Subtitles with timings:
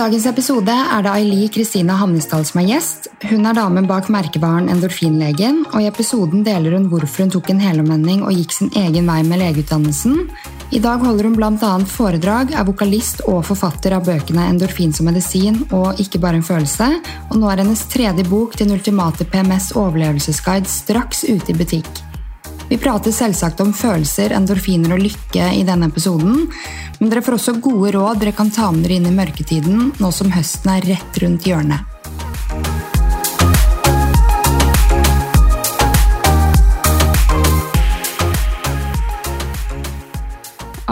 [0.00, 3.10] dagens episode er det Aili Kristina Hamnesdal som er gjest.
[3.28, 7.60] Hun er damen bak merkevaren Endorfinlegen, og i episoden deler hun hvorfor hun tok en
[7.60, 10.16] helomvending og gikk sin egen vei med legeutdannelsen.
[10.72, 11.72] I dag holder hun bl.a.
[11.92, 16.92] foredrag, er vokalist og forfatter av bøkene Endorfin som medisin og Ikke bare en følelse,
[17.28, 22.09] og nå er hennes tredje bok, Den ultimate PMS overlevelsesguide, straks ute i butikk.
[22.70, 26.44] Vi prater selvsagt om følelser, endorfiner og lykke i denne episoden,
[27.00, 30.10] men dere får også gode råd dere kan ta med dere inn i mørketiden nå
[30.14, 31.82] som høsten er rett rundt hjørnet.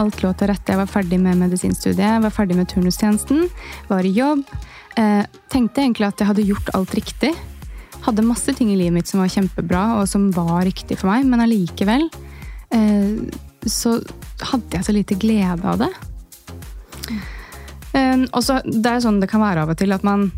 [0.02, 0.74] Alt lå til rette.
[0.74, 3.46] Jeg var ferdig med medisinstudiet, var ferdig med turnustjenesten,
[3.87, 4.42] var i jobb.
[4.98, 7.32] Eh, tenkte egentlig at jeg hadde gjort alt riktig.
[8.07, 11.27] Hadde masse ting i livet mitt som var kjempebra, og som var riktig for meg,
[11.29, 12.07] men allikevel
[12.73, 13.16] eh,
[13.68, 13.99] så
[14.52, 15.90] hadde jeg så lite glede av det.
[17.93, 20.29] Eh, og så, Det er sånn det kan være av og til, at man,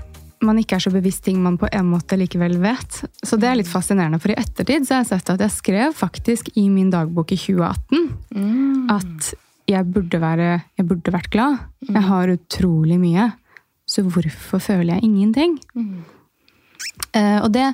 [0.47, 3.03] man ikke er så bevisst ting man på en måte likevel vet.
[3.27, 5.97] Så det er litt fascinerende, for i ettertid så har jeg sett at jeg skrev
[5.99, 8.87] faktisk i min dagbok i 2018 Mm.
[8.91, 9.33] at
[9.71, 11.59] jeg burde, være, jeg burde vært glad.
[11.87, 13.29] Jeg har utrolig mye.
[13.87, 15.59] Så hvorfor føler jeg ingenting?
[17.17, 17.67] Eh, og det,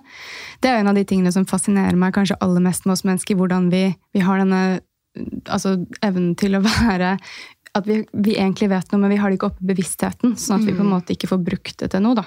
[0.65, 3.39] det er en av de tingene som fascinerer meg kanskje aller mest med oss mennesker.
[3.39, 4.63] Hvordan vi, vi har denne
[5.53, 7.17] altså, evnen til å være
[7.77, 10.37] At vi, vi egentlig vet noe, men vi har det ikke oppe i bevisstheten.
[10.41, 12.17] Sånn at vi på en måte ikke får brukt det til noe.
[12.17, 12.25] da.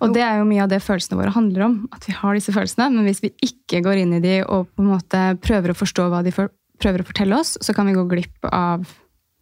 [0.00, 1.74] Og det er jo mye av det følelsene våre handler om.
[1.92, 4.84] At vi har disse følelsene, men hvis vi ikke går inn i de og på
[4.84, 6.48] en måte prøver å forstå hva de for,
[6.80, 8.88] prøver å fortelle oss, så kan vi gå glipp av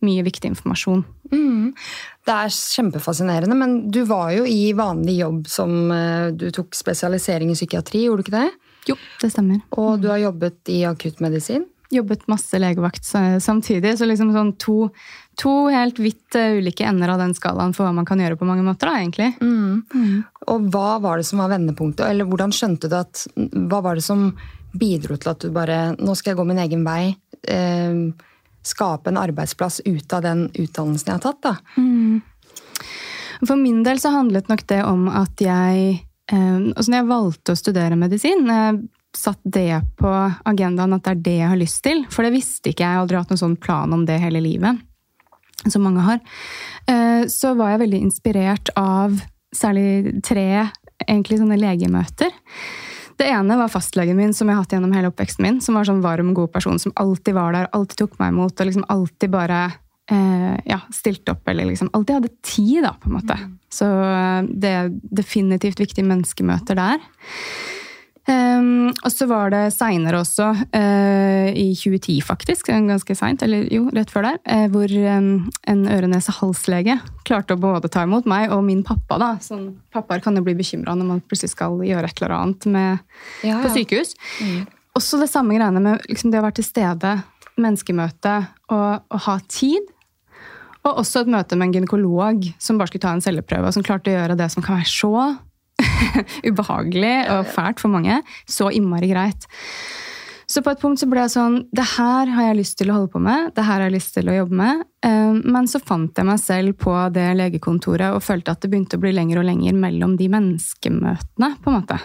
[0.05, 1.03] mye viktig informasjon.
[1.33, 1.73] Mm.
[2.29, 7.51] Det er kjempefascinerende, men du var jo i vanlig jobb som eh, Du tok spesialisering
[7.53, 8.69] i psykiatri, gjorde du ikke det?
[8.89, 9.61] Jo, det stemmer.
[9.77, 11.67] Og du har jobbet i akuttmedisin.
[11.93, 13.05] Jobbet masse legevakt
[13.41, 14.91] samtidig, så liksom sånn to,
[15.41, 18.49] to helt vidt eh, ulike ender av den skalaen for hva man kan gjøre på
[18.49, 19.31] mange måter, da, egentlig.
[19.41, 20.23] Mm.
[20.53, 22.07] Og hva var det som var vendepunktet?
[22.09, 24.31] Eller hvordan skjønte du at Hva var det som
[24.79, 27.17] bidro til at du bare Nå skal jeg gå min egen vei.
[27.49, 28.28] Eh,
[28.69, 31.55] skape en arbeidsplass ut av den utdannelsen jeg har tatt, da.
[33.45, 35.83] For min del så handlet nok det om at jeg
[36.33, 38.49] eh, altså Når jeg valgte å studere medisin,
[39.17, 40.11] satt det på
[40.49, 43.05] agendaen at det er det jeg har lyst til, for det visste ikke jeg, jeg
[43.05, 44.83] aldri hatt noen sånn plan om det hele livet,
[45.67, 46.21] som mange har,
[46.91, 49.17] eh, så var jeg veldig inspirert av
[49.55, 50.69] særlig tre
[51.07, 52.35] egentlig sånne legemøter.
[53.19, 55.61] Det ene var fastlegen min, som jeg har hatt gjennom hele oppveksten min.
[55.65, 58.69] Som var sånn varm, god person som alltid var der, alltid tok meg imot og
[58.69, 59.63] liksom alltid bare
[60.15, 61.43] eh, ja, stilte opp.
[61.51, 63.39] Eller liksom alltid hadde tid, da, på en måte.
[63.75, 64.93] Så eh, det er
[65.23, 67.03] definitivt viktige menneskemøter der.
[68.29, 73.87] Um, og så var det seinere også, uh, i 2010 faktisk, ganske seint, eller jo,
[73.97, 75.31] rett før der, uh, hvor um,
[75.73, 79.17] en øre-nese-hals-lege klarte å både ta imot meg og min pappa.
[79.23, 79.31] da.
[79.41, 83.07] Sånn, pappaer kan jo bli bekymra når man plutselig skal gjøre et eller annet med,
[83.49, 84.13] Ja, på sykehus.
[84.37, 84.75] sykehus.
[84.99, 87.17] Også det samme greiene med liksom, det å være til stede,
[87.59, 88.37] menneskemøte
[88.69, 89.89] og, og ha tid.
[90.85, 93.85] Og også et møte med en gynekolog som bare skulle ta en celleprøve, og som
[93.87, 95.15] klarte å gjøre det som kan være så
[96.49, 99.49] ubehagelig og fælt for mange, så innmari greit.
[100.49, 102.95] Så på et punkt så ble jeg sånn Det her har jeg lyst til å
[102.97, 103.51] holde på med.
[103.53, 104.85] Det her har jeg lyst til å jobbe med.
[105.05, 108.97] Eh, Men så fant jeg meg selv på det legekontoret og følte at det begynte
[108.97, 112.01] å bli lenger og lenger mellom de menneskemøtene, på en måte.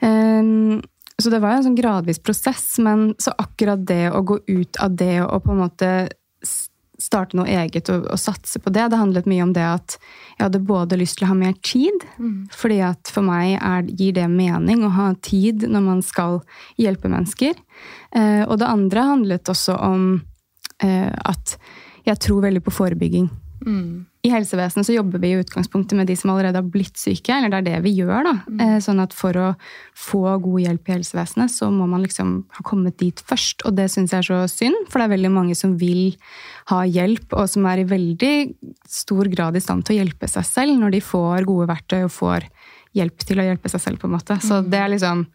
[0.00, 0.80] Mm.
[1.20, 4.80] Så det var jo en sånn gradvis prosess, men så akkurat det å gå ut
[4.80, 5.90] av det og på en måte
[7.00, 9.96] starte noe eget og, og satse på det, det handlet mye om det at
[10.36, 12.04] jeg hadde både lyst til å ha mer tid,
[12.56, 16.40] fordi at for meg er, gir det mening å ha tid når man skal
[16.80, 17.56] hjelpe mennesker.
[18.12, 20.06] Eh, og det andre handlet også om
[20.82, 21.56] eh, at
[22.08, 23.28] jeg tror veldig på forebygging.
[24.20, 27.32] I helsevesenet så jobber vi i utgangspunktet med de som allerede har blitt syke.
[27.32, 28.34] eller det er det vi gjør da.
[28.60, 29.46] Eh, Sånn at For å
[29.96, 33.64] få god hjelp i helsevesenet, så må man liksom ha kommet dit først.
[33.64, 36.16] Og det syns jeg er så synd, for det er veldig mange som vil
[36.68, 38.34] ha hjelp, og som er i veldig
[38.88, 42.12] stor grad i stand til å hjelpe seg selv når de får gode verktøy og
[42.12, 42.48] får
[42.96, 44.00] hjelp til å hjelpe seg selv.
[44.00, 44.36] på en måte.
[44.42, 45.26] Så det er liksom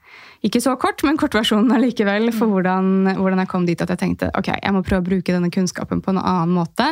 [0.46, 4.32] ikke så kort, men kortversjonen allikevel for hvordan, hvordan jeg kom dit at jeg tenkte
[4.38, 6.92] ok, jeg må prøve å bruke denne kunnskapen på en annen måte.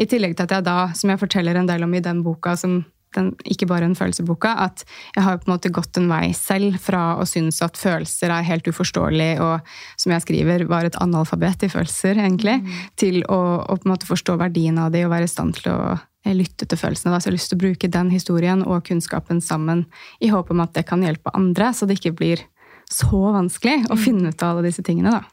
[0.00, 2.56] I tillegg til at jeg da, som jeg forteller en del om i den boka,
[2.56, 2.84] som
[3.16, 4.84] den, ikke bare en følelseboka, at
[5.16, 8.48] jeg har på en måte gått en vei selv fra å synes at følelser er
[8.48, 9.70] helt uforståelig, og
[10.00, 12.58] som jeg skriver, var et analfabet i følelser, egentlig,
[13.00, 15.72] til å, å på en måte forstå verdien av de og være i stand til
[15.72, 15.96] å
[16.34, 17.14] lytte til følelsene.
[17.14, 17.20] Da.
[17.20, 19.86] Så jeg har lyst til å bruke den historien og kunnskapen sammen
[20.18, 22.42] i håp om at det kan hjelpe andre, så det ikke blir
[22.90, 25.14] så vanskelig å finne ut av alle disse tingene.
[25.18, 25.24] da.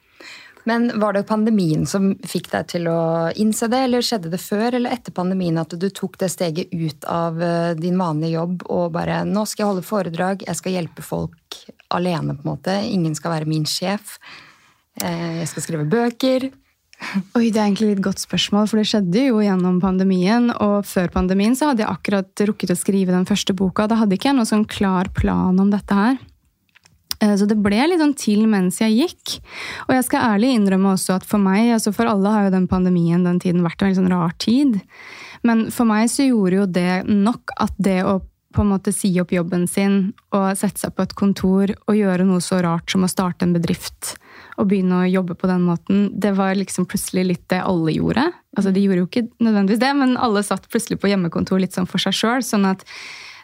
[0.64, 4.78] Men var det pandemien som fikk deg til å innse det, eller skjedde det før
[4.78, 8.94] eller etter pandemien at du tok det steget ut av eh, din vanlige jobb og
[8.96, 11.60] bare Nå skal jeg holde foredrag, jeg skal hjelpe folk
[11.94, 12.78] alene, på en måte.
[12.88, 14.16] Ingen skal være min sjef.
[15.02, 16.48] Eh, jeg skal skrive bøker.
[17.38, 20.50] Oi, Det er egentlig et godt spørsmål, for det skjedde jo gjennom pandemien.
[20.64, 23.88] Og før pandemien så hadde jeg akkurat rukket å skrive den første boka.
[23.88, 26.18] Da hadde ikke jeg noen sånn klar plan om dette her.
[27.20, 29.38] Eh, så det ble litt sånn til mens jeg gikk.
[29.88, 32.70] Og jeg skal ærlig innrømme også at for meg, altså for alle har jo den
[32.72, 34.80] pandemien den tiden vært en veldig sånn rar tid.
[35.44, 38.22] Men for meg så gjorde jo det nok at det å
[38.54, 42.28] på en måte si opp jobben sin og sette seg på et kontor og gjøre
[42.28, 44.14] noe så rart som å starte en bedrift
[44.58, 48.28] og begynne å jobbe på den måten, det var liksom plutselig litt det alle gjorde.
[48.58, 51.90] Altså De gjorde jo ikke nødvendigvis det, men alle satt plutselig på hjemmekontor litt sånn
[51.90, 52.46] for seg sjøl.
[52.46, 52.86] Sånn at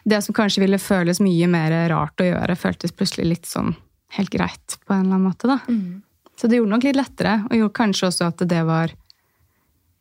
[0.08, 3.74] det som kanskje ville føles mye mer rart å gjøre, føltes plutselig litt sånn
[4.16, 5.50] helt greit på en eller annen måte.
[5.50, 5.58] da.
[5.68, 6.02] Mm.
[6.38, 8.94] Så det gjorde nok litt lettere, og gjorde kanskje også at det var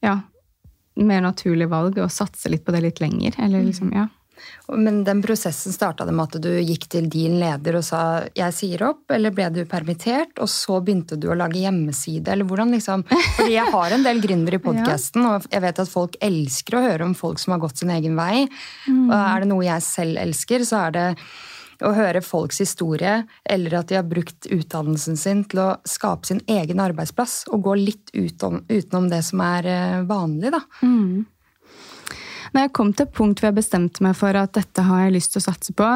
[0.06, 0.16] ja,
[0.96, 3.36] mer naturlig valg å satse litt på det litt lenger.
[3.44, 4.08] Eller liksom, ja.
[4.76, 8.54] Men den prosessen starta det med at du gikk til din leder og sa 'jeg
[8.54, 12.72] sier opp', eller ble du permittert, og så begynte du å lage hjemmeside, eller hvordan
[12.72, 16.78] liksom Fordi jeg har en del gründere i podkasten, og jeg vet at folk elsker
[16.78, 18.48] å høre om folk som har gått sin egen vei.
[18.88, 19.10] Mm.
[19.10, 21.08] Og er det noe jeg selv elsker, så er det
[21.86, 26.42] å høre folks historie, eller at de har brukt utdannelsen sin til å skape sin
[26.50, 30.64] egen arbeidsplass, og gå litt utom, utenom det som er eh, vanlig, da.
[30.84, 31.26] Mm.
[32.54, 35.16] Når jeg kom til et punkt hvor jeg bestemte meg for at dette har jeg
[35.18, 35.90] lyst til å satse på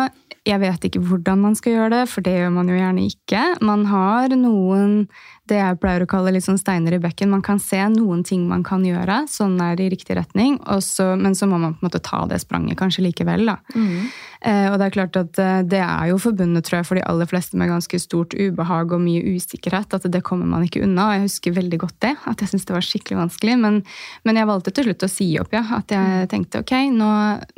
[0.44, 3.44] Jeg vet ikke hvordan man skal gjøre det, for det gjør man jo gjerne ikke.
[3.64, 5.06] Man har noen
[5.52, 7.32] det jeg pleier å kalle litt sånn steiner i bekken.
[7.32, 11.14] Man kan se noen ting man kan gjøre, sånn er det i riktig retning, så,
[11.20, 13.46] men så må man på en måte ta det spranget kanskje likevel.
[13.52, 13.58] da.
[13.76, 14.08] Mm.
[14.44, 17.06] Eh, og det er klart at eh, det er jo forbundet tror jeg, for de
[17.08, 19.96] aller fleste med ganske stort ubehag og mye usikkerhet.
[19.96, 21.08] At det kommer man ikke unna.
[21.10, 23.58] og Jeg husker veldig godt det, at jeg syntes det var skikkelig vanskelig.
[23.64, 23.82] Men,
[24.28, 25.64] men, jeg valgte til slutt å si opp, ja.
[25.80, 27.12] At jeg tenkte ok, nå,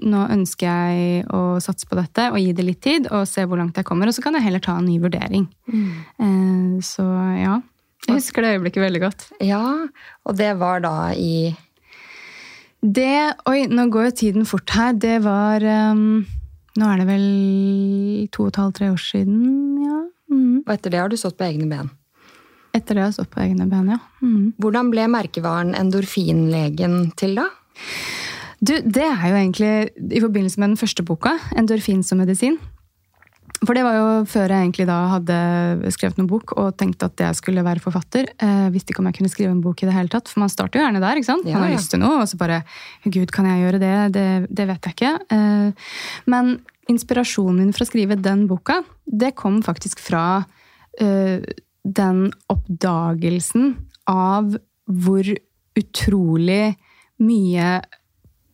[0.05, 3.61] nå ønsker jeg å satse på dette og gi det litt tid og se hvor
[3.61, 4.09] langt jeg kommer.
[4.09, 5.49] Og så kan jeg heller ta en ny vurdering.
[5.69, 5.87] Mm.
[6.21, 7.07] Eh, så
[7.41, 7.61] ja.
[8.05, 9.27] Jeg husker det øyeblikket veldig godt.
[9.43, 9.63] Ja,
[10.25, 11.55] og det var da i
[12.85, 14.93] Det Oi, nå går jo tiden fort her.
[14.93, 16.25] Det var um,
[16.75, 17.27] Nå er det vel
[18.35, 19.39] to og et halvt, tre år siden,
[19.85, 20.01] ja.
[20.29, 20.65] Mm.
[20.65, 21.89] Og etter det har du stått på egne ben?
[22.75, 23.99] Etter det har jeg stått på egne ben, ja.
[24.19, 24.53] Mm.
[24.59, 27.47] Hvordan ble merkevaren endorfinlegen til, da?
[28.59, 29.71] Du, det er jo egentlig
[30.11, 32.59] i forbindelse med den første boka, 'Endorfin som medisin'.
[33.65, 35.37] For det var jo før jeg egentlig da hadde
[35.95, 38.29] skrevet noen bok og tenkte at jeg skulle være forfatter.
[38.37, 40.53] Jeg visste ikke om jeg kunne skrive en bok i det hele tatt, for man
[40.53, 41.19] starter jo gjerne der.
[41.19, 41.47] ikke sant?
[41.47, 41.81] Man har ja, ja.
[41.81, 42.61] lyst til noe, og så bare
[43.05, 43.95] Gud, kan jeg gjøre det?
[44.15, 44.27] Det,
[44.61, 45.13] det vet jeg ikke.
[45.35, 45.91] Eh,
[46.31, 46.55] men
[46.91, 50.25] inspirasjonen min for å skrive den boka, det kom faktisk fra
[51.01, 51.39] uh,
[51.81, 52.19] den
[52.51, 53.71] oppdagelsen
[54.09, 54.53] av
[54.85, 55.29] hvor
[55.75, 56.75] utrolig
[57.25, 57.69] mye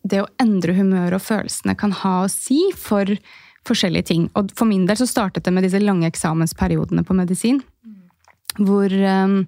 [0.02, 3.12] det å endre humøret og følelsene kan ha å si for
[3.68, 4.28] forskjellige ting.
[4.38, 7.62] Og for min del så startet det med disse lange eksamensperiodene på medisin.
[8.58, 9.46] Hvor ehm,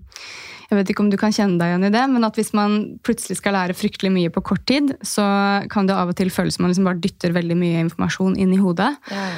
[0.70, 2.96] Jeg vet ikke om du kan kjenne deg igjen i det, men at hvis man
[3.04, 5.22] plutselig skal lære fryktelig mye på kort tid, så
[5.70, 8.54] kan det av og til føles som man liksom bare dytter veldig mye informasjon inn
[8.56, 8.88] i hodet.
[9.12, 9.28] Ja.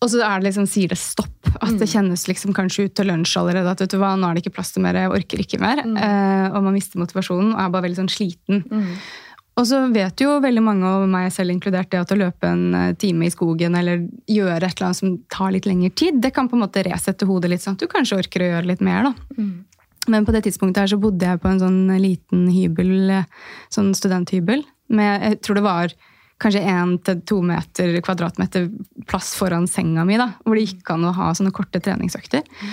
[0.00, 1.50] Og så det liksom, sier det stopp.
[1.58, 1.92] At det mm.
[1.92, 3.74] kjennes liksom kanskje ut til lunsj allerede.
[3.74, 5.82] At vet du hva, nå er det ikke plass til mer, jeg orker ikke mer.
[5.84, 5.98] Mm.
[6.00, 8.62] Eh, og man mister motivasjonen og er bare veldig sånn sliten.
[8.70, 8.94] Mm.
[9.60, 12.76] Og så vet jo veldig mange, og meg selv inkludert, det at å løpe en
[12.76, 16.32] eh, time i skogen eller gjøre et eller annet som tar litt lengre tid, det
[16.36, 18.84] kan på en måte resette hodet litt, sånn at du kanskje orker å gjøre litt
[18.84, 19.10] mer.
[19.10, 19.36] da.
[19.36, 19.50] Mm.
[20.10, 23.18] Men på det tidspunktet her så bodde jeg på en sånn liten hybel,
[23.72, 24.64] sånn studenthybel.
[24.96, 25.94] Med, jeg tror det var
[26.40, 28.70] kanskje én til to meter kvadratmeter
[29.10, 30.16] plass foran senga mi.
[30.16, 32.48] da, Hvor det gikk an å ha sånne korte treningsøkter.
[32.48, 32.72] Mm.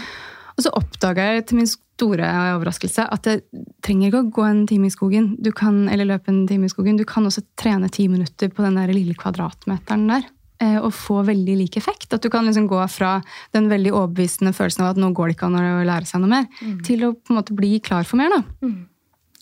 [0.55, 3.35] Og så oppdaga jeg til min store overraskelse at det
[3.87, 6.71] trenger ikke å gå en time i skogen du kan, eller løpe en time i
[6.71, 6.99] skogen.
[6.99, 10.27] Du kan også trene ti minutter på den der lille kvadratmeteren der.
[10.57, 12.09] Eh, og få veldig lik effekt.
[12.15, 13.19] At du kan liksom gå fra
[13.53, 16.33] den veldig overbevisende følelsen av at nå går det ikke an å lære seg noe
[16.33, 16.77] mer, mm.
[16.87, 18.33] til å på en måte bli klar for mer.
[18.33, 18.43] da.
[18.65, 18.77] Mm.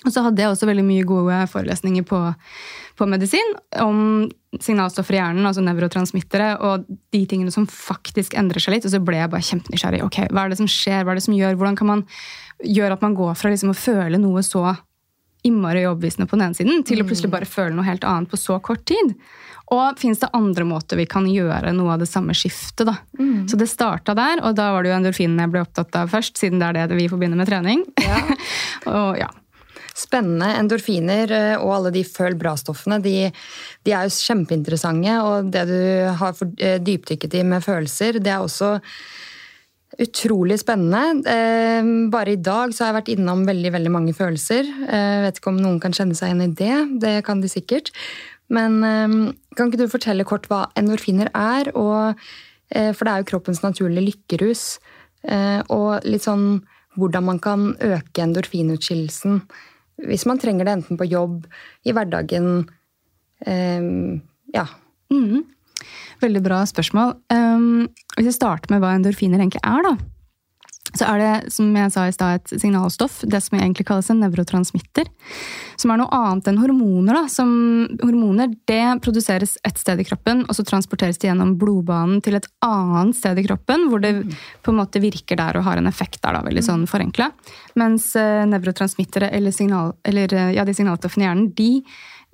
[0.05, 2.19] Og så hadde jeg også veldig mye gode forelesninger på,
[2.99, 4.27] på medisin om
[4.61, 6.85] signalstoffer i hjernen, altså nevrotransmittere, og
[7.15, 8.85] de tingene som faktisk endrer seg litt.
[8.85, 10.03] Og så ble jeg bare kjempenysgjerrig.
[10.05, 11.01] Ok, Hva er det som skjer?
[11.03, 11.57] Hva er det som gjør?
[11.57, 12.05] Hvordan kan man
[12.63, 14.75] gjøre at man går fra liksom å føle noe så
[15.45, 18.39] innmari overbevisende på den ene siden, til å plutselig bare føle noe helt annet på
[18.39, 19.13] så kort tid?
[19.73, 22.85] Og fins det andre måter vi kan gjøre noe av det samme skiftet?
[22.89, 22.97] da?
[23.19, 23.45] Mm.
[23.49, 26.37] Så det starta der, og da var det jo endorfinene jeg ble opptatt av først,
[26.41, 27.85] siden det er det vi forbinder med trening.
[28.01, 28.21] Ja.
[28.97, 29.29] og ja,
[29.95, 30.49] Spennende.
[30.59, 33.29] Endorfiner eh, og alle de føl bra-stoffene de,
[33.87, 35.13] de, er jo kjempeinteressante.
[35.23, 35.77] Og det du
[36.19, 38.73] har eh, dypdykket i med følelser, det er også
[39.95, 41.23] Utrolig spennende.
[41.31, 44.67] Eh, bare i dag så har jeg vært innom veldig veldig mange følelser.
[44.67, 46.79] Jeg eh, vet ikke om noen kan kjenne seg igjen i det.
[47.05, 47.93] Det kan de sikkert.
[48.51, 49.15] Men eh,
[49.55, 51.71] kan ikke du fortelle kort hva endorfiner er?
[51.79, 52.19] Og,
[52.75, 54.63] for det er jo kroppens naturlige lykkerus.
[55.71, 56.63] Og litt sånn
[56.97, 59.37] hvordan man kan øke endorfinutskillelsen
[60.09, 61.45] hvis man trenger det enten på jobb,
[61.87, 62.65] i hverdagen.
[63.45, 64.65] Ja.
[65.13, 65.45] Mm.
[66.23, 67.15] Veldig bra spørsmål.
[67.33, 69.95] Um, hvis jeg starter med hva endorfiner egentlig er, da.
[70.95, 74.21] Så er det, som jeg sa i sted, et signalstoff, det som egentlig kalles en
[74.23, 75.09] nevrotransmitter.
[75.81, 77.17] Som er noe annet enn hormoner.
[77.17, 77.23] Da.
[77.31, 77.51] Som,
[77.99, 82.47] hormoner det produseres ett sted i kroppen, og så transporteres det gjennom blodbanen til et
[82.63, 84.13] annet sted i kroppen, hvor det
[84.63, 87.31] på en måte virker der og har en effekt der, da, veldig sånn forenkla.
[87.81, 91.71] Mens uh, nevrotransmittere, eller, signal, eller uh, ja, de signalstoffene i hjernen, de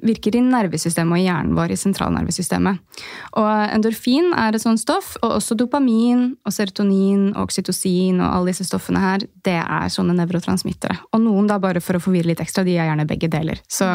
[0.05, 3.01] virker i nervesystemet og i hjernen vår, i sentralnervesystemet.
[3.39, 8.53] Og endorfin er et sånt stoff, og også dopamin og serotonin og oksytocin og alle
[8.53, 10.99] disse stoffene her, det er sånne nevrotransmittere.
[11.11, 13.61] Og noen, da bare for å forvirre litt ekstra, de er gjerne begge deler.
[13.71, 13.89] Så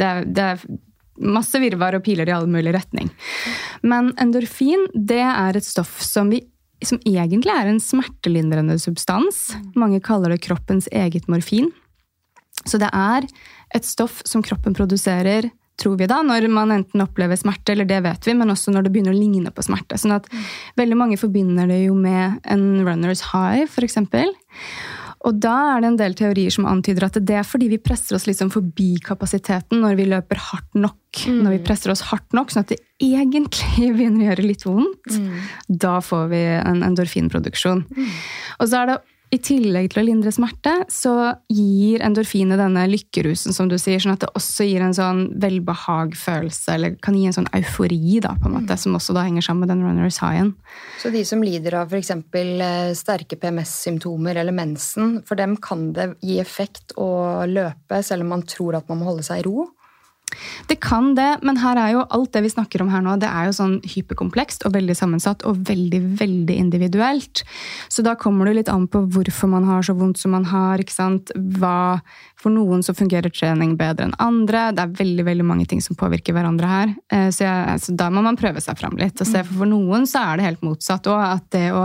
[0.00, 0.64] det er, det er
[1.20, 3.10] masse virvar og piler i alle mulige retning.
[3.82, 6.44] Men endorfin, det er et stoff som vi
[6.80, 9.50] som egentlig er en smertelindrende substans.
[9.76, 11.68] Mange kaller det kroppens eget morfin.
[12.66, 13.26] Så det er
[13.74, 15.48] et stoff som kroppen produserer
[15.80, 18.84] tror vi da, når man enten opplever smerte, eller det vet vi, men også når
[18.84, 19.96] det begynner å ligne på smerte.
[20.00, 20.46] Sånn at mm.
[20.80, 23.96] veldig mange forbinder det jo med en runners high, f.eks.
[25.28, 28.16] Og da er det en del teorier som antyder at det er fordi vi presser
[28.16, 31.24] oss liksom forbi kapasiteten når vi løper hardt nok.
[31.28, 31.42] Mm.
[31.44, 35.16] Når vi presser oss hardt nok, sånn at det egentlig begynner å gjøre litt vondt.
[35.16, 35.50] Mm.
[35.84, 37.84] Da får vi en endorfinproduksjon.
[37.84, 38.12] Mm.
[38.58, 39.00] Og så er det
[39.30, 41.12] i tillegg til å lindre smerte, så
[41.52, 46.74] gir endorfinet denne lykkerusen, som du sier, sånn at det også gir en sånn velbehagfølelse,
[46.74, 48.82] eller kan gi en sånn eufori, da, på en måte, mm.
[48.82, 50.52] som også da henger sammen med den runners high-en.
[50.98, 52.10] Så de som lider av f.eks.
[52.10, 57.10] Eh, sterke PMS-symptomer eller mensen, for dem kan det gi effekt å
[57.46, 59.68] løpe, selv om man tror at man må holde seg i ro?
[60.70, 63.28] Det kan det, men her er jo alt det vi snakker om her nå, det
[63.30, 67.44] er jo sånn hyperkomplekst og veldig sammensatt og veldig veldig individuelt.
[67.92, 70.82] Så da kommer det litt an på hvorfor man har så vondt som man har.
[70.82, 71.32] ikke sant?
[71.34, 72.00] Hva,
[72.40, 74.68] for noen så fungerer trening bedre enn andre.
[74.74, 76.94] Det er veldig veldig mange ting som påvirker hverandre her.
[77.12, 79.20] Eh, så, jeg, så da må man prøve seg fram litt.
[79.20, 81.20] og se, For for noen så er det helt motsatt òg.
[81.20, 81.84] At det å,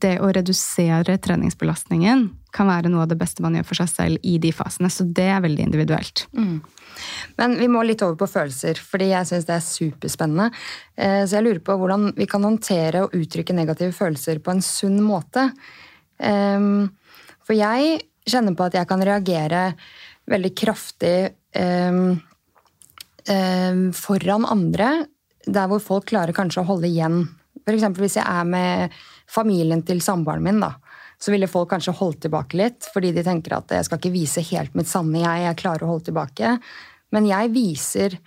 [0.00, 4.26] det å redusere treningsbelastningen kan være noe av det beste man gjør for seg selv
[4.26, 4.90] i de fasene.
[4.92, 6.26] Så det er veldig individuelt.
[6.36, 6.60] Mm.
[7.38, 10.50] Men vi må litt over på følelser, fordi jeg syns det er superspennende.
[10.96, 14.64] Eh, så jeg lurer på hvordan vi kan håndtere og uttrykke negative følelser på en
[14.64, 15.48] sunn måte.
[16.22, 16.88] Ehm,
[17.44, 17.98] for jeg
[18.28, 19.64] kjenner på at jeg kan reagere
[20.30, 21.16] veldig kraftig
[21.58, 22.14] ehm,
[23.28, 24.92] ehm, foran andre,
[25.44, 27.26] der hvor folk klarer kanskje å holde igjen.
[27.64, 27.84] F.eks.
[27.98, 28.96] hvis jeg er med
[29.30, 30.60] familien til samboeren min.
[30.60, 30.74] da,
[31.18, 34.44] så ville folk kanskje holdt tilbake litt, fordi de tenker at jeg skal ikke vise
[34.50, 36.56] helt mitt sanne jeg, jeg klarer å holde tilbake.
[37.14, 38.18] Men jeg viser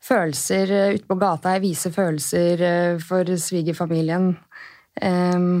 [0.00, 4.32] følelser eh, ute på gata, jeg viser følelser eh, for svigerfamilien.
[5.00, 5.52] Um,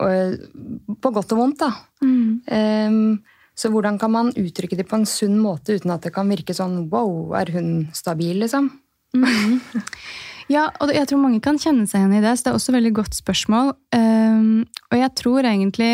[0.00, 1.70] på godt og vondt, da.
[2.00, 2.40] Mm.
[2.46, 6.30] Um, så hvordan kan man uttrykke det på en sunn måte uten at det kan
[6.30, 8.70] virke sånn wow, er hun stabil, liksom?
[9.16, 9.58] Mm.
[10.50, 12.32] Ja, og jeg tror mange kan kjenne seg igjen i det.
[12.36, 13.74] Så det er også et veldig godt spørsmål.
[13.94, 15.92] Um, og jeg tror egentlig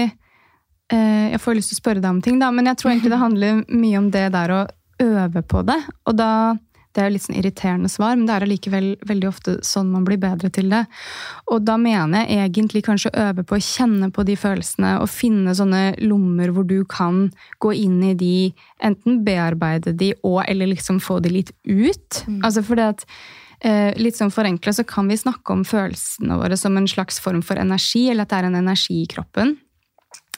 [0.92, 3.12] uh, Jeg får lyst til å spørre deg om ting, da, men jeg tror egentlig
[3.12, 4.62] det handler mye om det der å
[5.04, 5.76] øve på det.
[6.08, 6.30] Og da
[6.96, 10.06] det er jo litt sånn irriterende svar, men det er allikevel veldig ofte sånn man
[10.06, 10.86] blir bedre til det.
[11.52, 15.10] Og da mener jeg egentlig kanskje å øve på å kjenne på de følelsene og
[15.12, 17.26] finne sånne lommer hvor du kan
[17.60, 18.36] gå inn i de,
[18.80, 22.22] enten bearbeide de og eller liksom få de litt ut.
[22.24, 22.40] Mm.
[22.40, 23.04] Altså fordi at
[23.96, 27.56] litt sånn forenkla så kan vi snakke om følelsene våre som en slags form for
[27.56, 29.54] energi, eller at det er en energi i kroppen.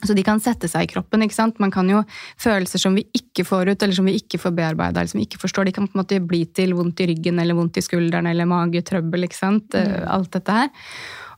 [0.07, 1.23] Så de kan sette seg i kroppen.
[1.25, 1.57] ikke sant?
[1.59, 2.03] Man kan jo
[2.39, 5.27] Følelser som vi ikke får ut, eller som vi ikke får bearbeida, eller som vi
[5.27, 7.83] ikke forstår, de kan på en måte bli til vondt i ryggen eller vondt i
[7.83, 9.27] skulderen eller magetrøbbel.
[9.27, 9.75] ikke sant?
[9.75, 10.07] Eh, mm.
[10.15, 10.71] Alt dette her.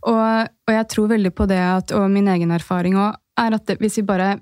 [0.02, 3.66] Og, og, jeg tror veldig på det, at, og min egen erfaring òg, er at
[3.70, 4.36] det, hvis vi bare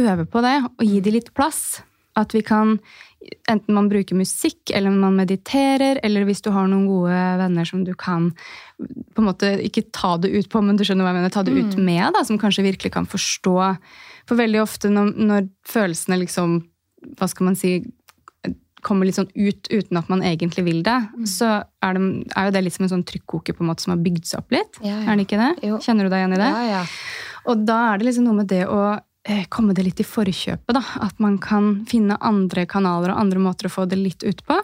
[0.00, 1.82] øver på det, og gir de litt plass,
[2.16, 2.78] at vi kan
[3.50, 7.82] Enten man bruker musikk, eller man mediterer, eller hvis du har noen gode venner som
[7.86, 8.28] du kan
[8.76, 11.44] på en måte ikke ta det ut på, men du skjønner hva jeg mener, ta
[11.46, 11.84] det ut mm.
[11.86, 13.56] med, da, som kanskje virkelig kan forstå.
[14.28, 16.58] For veldig ofte når, når følelsene liksom
[17.16, 17.76] Hva skal man si
[18.86, 21.26] kommer litt sånn ut uten at man egentlig vil det, mm.
[21.26, 21.48] så
[21.82, 24.02] er, det, er, jo det litt som en sånn trykkoker på en måte som har
[24.04, 24.78] bygd seg opp litt.
[24.78, 25.02] Ja, ja.
[25.10, 25.50] Er det ikke det?
[25.66, 25.80] Jo.
[25.82, 26.50] Kjenner du deg igjen i det?
[26.70, 26.84] Ja,
[27.50, 28.80] og da er det liksom noe med det å
[29.50, 30.72] komme det litt i forkjøpet.
[30.76, 34.44] da, At man kan finne andre kanaler og andre måter å få det litt ut
[34.46, 34.60] på.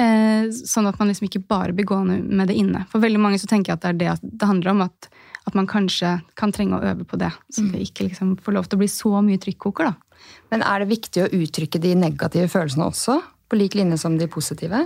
[0.00, 2.84] Eh, sånn at man liksom ikke bare blir gående med det inne.
[2.90, 4.84] For veldig mange så tenker jeg at det er det det handler om.
[4.86, 5.10] At,
[5.46, 7.32] at man kanskje kan trenge å øve på det.
[7.52, 10.26] Så det ikke liksom får lov til å bli så mye trykkoker, da.
[10.52, 13.20] Men er det viktig å uttrykke de negative følelsene også?
[13.50, 14.84] På lik linje som de positive?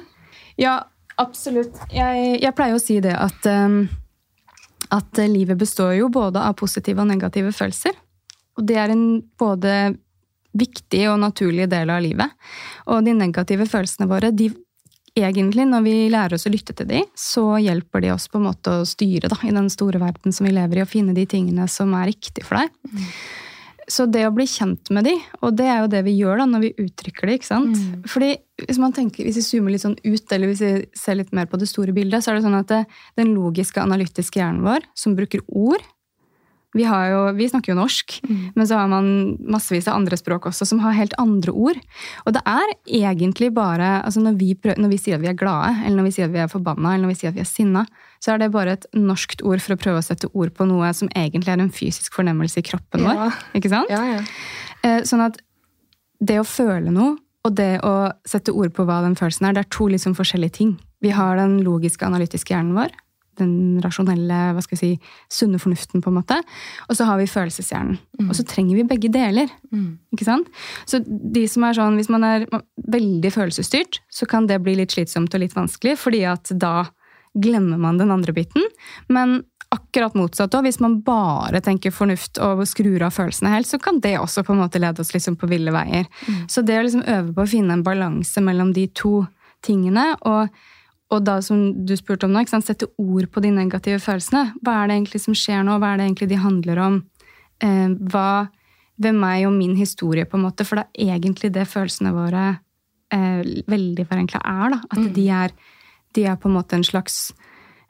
[0.61, 0.79] Ja,
[1.21, 1.77] absolutt.
[1.93, 3.83] Jeg, jeg pleier å si det at, um,
[4.95, 7.99] at livet består jo både av positive og negative følelser.
[8.59, 9.07] Og det er en
[9.41, 9.75] både
[10.55, 12.35] viktig og naturlig del av livet.
[12.91, 14.53] Og de negative følelsene våre, de
[15.15, 18.49] egentlig, når vi lærer oss å lytte til de, så hjelper de oss på en
[18.49, 21.27] måte å styre da, i den store verden som vi lever i, og finne de
[21.31, 22.75] tingene som er riktige for deg.
[22.91, 23.09] Mm.
[23.91, 25.13] Så det å bli kjent med de,
[25.45, 27.77] og det er jo det vi gjør da når vi uttrykker det, ikke sant?
[27.77, 28.07] Mm.
[28.09, 28.31] Fordi
[28.65, 31.51] hvis man tenker, hvis vi zoomer litt sånn ut, eller hvis vi ser litt mer
[31.51, 32.81] på det store bildet, så er det sånn at det,
[33.21, 35.85] den logiske, analytiske hjernen vår, som bruker ord,
[36.75, 38.39] vi, jo, vi, snakker jo norsk, mm.
[38.57, 39.07] men så har man
[39.51, 41.79] massevis av andre språk også som har helt andre ord.
[42.27, 45.39] Og det er egentlig bare altså når, vi prøver, når vi sier at vi er
[45.39, 47.45] glade, eller når vi sier at vi er forbanna, eller når vi sier at vi
[47.45, 47.85] er sinna,
[48.19, 50.91] så er det bare et norskt ord for å prøve å sette ord på noe
[50.97, 53.21] som egentlig er en fysisk fornemmelse i kroppen vår.
[53.23, 53.31] Ja.
[53.55, 53.93] Ikke sant?
[53.93, 54.23] Ja, ja.
[54.85, 55.39] Eh, sånn at
[56.25, 57.15] det å føle noe
[57.45, 57.95] og det å
[58.27, 60.77] sette ord på hva den følelsen er, det er to liksom forskjellige ting.
[61.05, 62.95] Vi har den logiske, analytiske hjernen vår,
[63.41, 66.41] den rasjonelle, hva skal jeg si, sunne fornuften, på en måte.
[66.89, 67.99] Og så har vi følelseshjernen.
[68.21, 68.29] Mm.
[68.29, 69.53] Og så trenger vi begge deler.
[69.75, 69.99] Mm.
[70.15, 70.51] ikke sant?
[70.91, 72.47] Så de som er sånn, Hvis man er
[72.91, 76.87] veldig følelsesstyrt, så kan det bli litt slitsomt og litt vanskelig, fordi at da
[77.35, 78.63] glemmer man den andre biten.
[79.09, 79.43] Men
[79.75, 80.69] akkurat motsatt òg.
[80.69, 84.55] Hvis man bare tenker fornuft og skrur av følelsene helt, så kan det også på
[84.55, 86.07] en måte lede oss liksom på ville veier.
[86.29, 86.45] Mm.
[86.51, 89.25] Så det å liksom øve på å finne en balanse mellom de to
[89.65, 90.53] tingene, og
[91.15, 94.49] og da som du spurte om nå, sette ord på de negative følelsene.
[94.65, 95.79] Hva er det egentlig som skjer nå?
[95.79, 97.01] Hva er det egentlig de handler om?
[97.63, 98.29] Eh, hva
[98.97, 100.67] ved meg og min historie, på en måte?
[100.67, 102.45] For det er egentlig det følelsene våre
[103.15, 104.77] eh, veldig forenkla er.
[104.77, 104.81] da.
[104.91, 105.11] At mm.
[105.17, 105.57] de, er,
[106.15, 107.33] de, er, på en måte en slags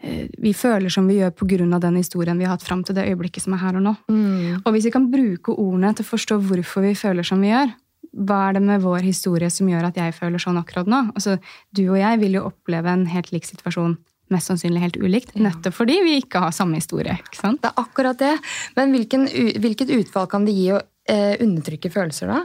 [0.01, 1.79] eh, Vi føler som vi gjør pga.
[1.79, 3.95] den historien vi har hatt fram til det øyeblikket som er her og nå.
[4.09, 4.63] Mm.
[4.65, 7.73] Og hvis vi kan bruke ordene til å forstå hvorfor vi føler som vi gjør,
[8.15, 11.01] hva er det med vår historie som gjør at jeg føler sånn akkurat nå?
[11.15, 11.39] Altså,
[11.75, 13.97] du og jeg vil jo oppleve en helt lik situasjon
[14.33, 17.17] mest sannsynlig helt ulikt, nettopp fordi vi ikke har samme historie.
[17.21, 17.61] ikke sant?
[17.63, 18.35] Det er akkurat det.
[18.79, 19.27] Men hvilken,
[19.61, 22.41] hvilket utfall kan det gi å eh, undertrykke følelser, da?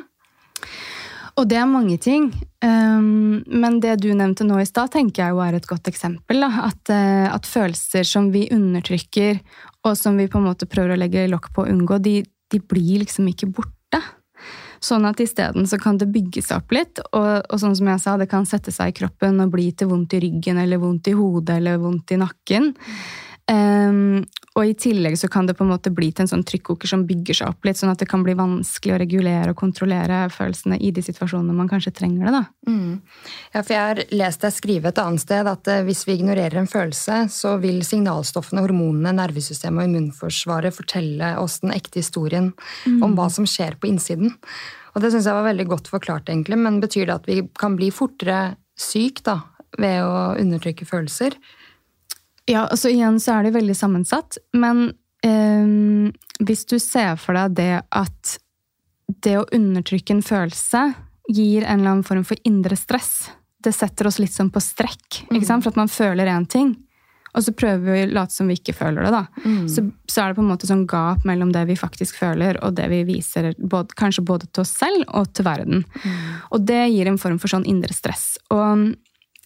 [1.39, 2.27] Og det er mange ting.
[2.59, 6.43] Um, men det du nevnte nå i stad, tenker jeg jo er et godt eksempel.
[6.43, 9.39] At, uh, at, følelser som vi undertrykker,
[9.87, 12.17] og som vi på en måte prøver å legge lokk på å unngå, de,
[12.51, 14.03] de blir liksom ikke borte.
[14.83, 18.03] Sånn at isteden så kan det bygge seg opp litt, og, og, sånn som jeg
[18.03, 21.11] sa, det kan sette seg i kroppen og bli til vondt i ryggen eller vondt
[21.11, 22.71] i hodet eller vondt i nakken.
[23.49, 24.21] Um,
[24.59, 27.05] og i tillegg så kan det på en måte bli til en sånn trykkoker som
[27.07, 30.79] bygger seg opp litt, sånn at det kan bli vanskelig å regulere og kontrollere følelsene
[30.83, 32.33] i de situasjonene man kanskje trenger det.
[32.35, 32.71] da.
[32.71, 32.97] Mm.
[33.53, 36.59] Ja, for jeg har lest deg skrive et annet sted at eh, hvis vi ignorerer
[36.61, 42.51] en følelse, så vil signalstoffene, hormonene, nervesystemet og immunforsvaret fortelle oss den ekte historien
[42.85, 42.99] mm.
[43.05, 44.35] om hva som skjer på innsiden.
[44.95, 47.77] Og det syns jeg var veldig godt forklart, egentlig, men betyr det at vi kan
[47.79, 49.39] bli fortere syk da,
[49.79, 51.35] ved å undertrykke følelser?
[52.49, 54.39] Ja, altså igjen så er det veldig sammensatt.
[54.57, 54.89] Men
[55.25, 56.11] eh,
[56.43, 58.37] hvis du ser for deg det at
[59.23, 60.83] det å undertrykke en følelse
[61.29, 63.29] gir en eller annen form for indre stress
[63.61, 65.41] Det setter oss litt sånn på strekk, mm.
[65.45, 66.69] for at man føler én ting.
[67.35, 69.11] Og så prøver vi å late som vi ikke føler det.
[69.13, 69.25] da.
[69.43, 69.65] Mm.
[69.69, 72.77] Så, så, er det på en måte sånn gap mellom det vi faktisk føler, og
[72.79, 75.83] det vi viser både, kanskje både til oss selv og til verden.
[75.83, 76.15] Mm.
[76.55, 78.31] Og det gir en form for sånn indre stress.
[78.55, 78.89] Og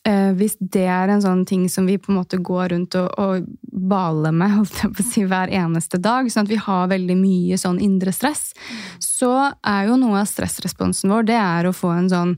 [0.03, 3.45] hvis det er en sånn ting som vi på en måte går rundt og, og
[3.71, 7.15] baler med holdt jeg på å si, hver eneste dag, sånn at vi har veldig
[7.19, 8.51] mye sånn indre stress,
[8.99, 12.35] så er jo noe av stressresponsen vår det er å få en sånn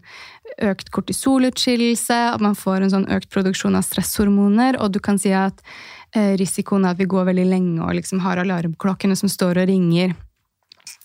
[0.62, 5.34] økt kortisolutskillelse, at man får en sånn økt produksjon av stresshormoner, og du kan si
[5.36, 5.64] at
[6.16, 9.70] eh, risikoen er at vi går veldig lenge og liksom har alarmklokkene som står og
[9.72, 10.14] ringer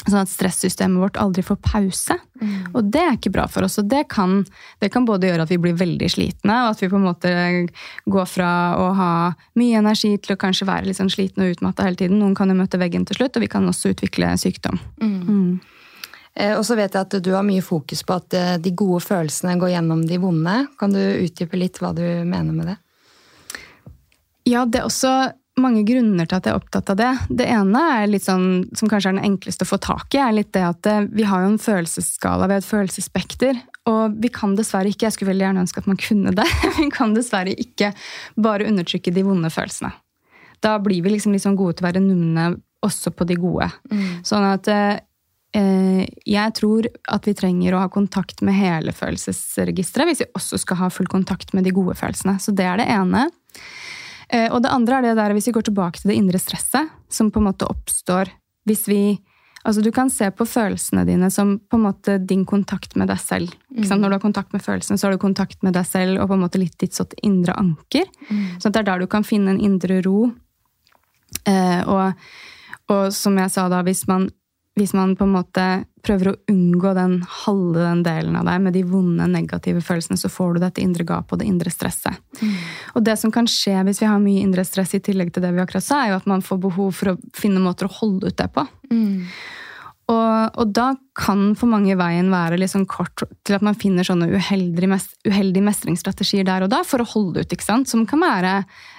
[0.01, 2.17] Sånn at stressystemet vårt aldri får pause.
[2.41, 2.53] Mm.
[2.73, 3.77] Og det er ikke bra for oss.
[3.83, 4.39] Og det kan,
[4.81, 7.33] det kan, både gjøre at vi blir veldig slitne, og at vi på en måte
[8.09, 9.11] går fra å ha
[9.61, 12.21] mye energi til å kanskje være litt sånn sliten og utmatta hele tiden.
[12.23, 14.81] Noen kan jo møte veggen til slutt, og vi kan også utvikle sykdom.
[15.03, 15.21] Mm.
[15.21, 15.53] Mm.
[16.35, 19.03] Eh, og så vet jeg at du har mye fokus på at eh, de gode
[19.05, 20.57] følelsene går gjennom de vonde.
[20.81, 22.79] Kan du utdype litt hva du mener med det?
[24.49, 25.13] Ja, det er også
[25.63, 27.11] mange grunner til at jeg er opptatt av det.
[27.41, 28.47] Det ene er litt sånn,
[28.77, 31.27] som kanskje er den enkleste å få tak i, er litt det at eh, vi
[31.29, 33.61] har jo en følelsesskala, vi har et følelsesspekter.
[33.91, 36.49] Og vi kan dessverre ikke, jeg skulle veldig gjerne ønske at man kunne det,
[36.81, 37.93] vi kan dessverre ikke
[38.41, 39.93] bare undertrykke de vonde følelsene.
[40.61, 42.51] Da blir vi liksom, liksom gode til å være numne
[42.85, 43.69] også på de gode.
[43.93, 44.21] Mm.
[44.27, 45.01] Sånn at eh,
[46.29, 50.85] jeg tror at vi trenger å ha kontakt med hele følelsesregisteret hvis vi også skal
[50.85, 52.37] ha full kontakt med de gode følelsene.
[52.41, 53.27] Så det er det ene.
[54.33, 56.93] Eh, og det andre er det der hvis vi går tilbake til det indre stresset,
[57.11, 58.31] som på en måte oppstår
[58.69, 59.03] hvis vi
[59.61, 63.21] Altså Du kan se på følelsene dine som på en måte din kontakt med deg
[63.21, 63.51] selv.
[63.69, 63.91] Mm.
[64.01, 66.39] Når du har kontakt med følelsene, så har du kontakt med deg selv og på
[66.39, 68.09] en måte litt ditt sånt indre anker.
[68.31, 68.47] Mm.
[68.57, 70.31] Så det er der du kan finne en indre ro.
[71.45, 72.25] Eh, og,
[72.89, 74.31] og, som jeg sa da, hvis man
[74.81, 75.65] hvis man på en måte
[76.01, 80.31] prøver å unngå den halve den delen av deg med de vonde, negative følelsene, så
[80.33, 82.17] får du dette indre gapet og det indre stresset.
[82.41, 82.55] Mm.
[82.97, 85.53] Og det som kan skje hvis vi har mye indre stress i tillegg til det
[85.53, 88.33] vi akkurat sa, er jo at man får behov for å finne måter å holde
[88.33, 88.65] ut det på.
[88.91, 89.29] Mm.
[90.11, 94.07] Og, og, da kan for mange veien være litt sånn kort til at man finner
[94.07, 97.53] sånne uheldige, uheldige mestringsstrategier der og da for å holde ut.
[97.53, 97.91] ikke sant?
[97.91, 98.55] Som kan være,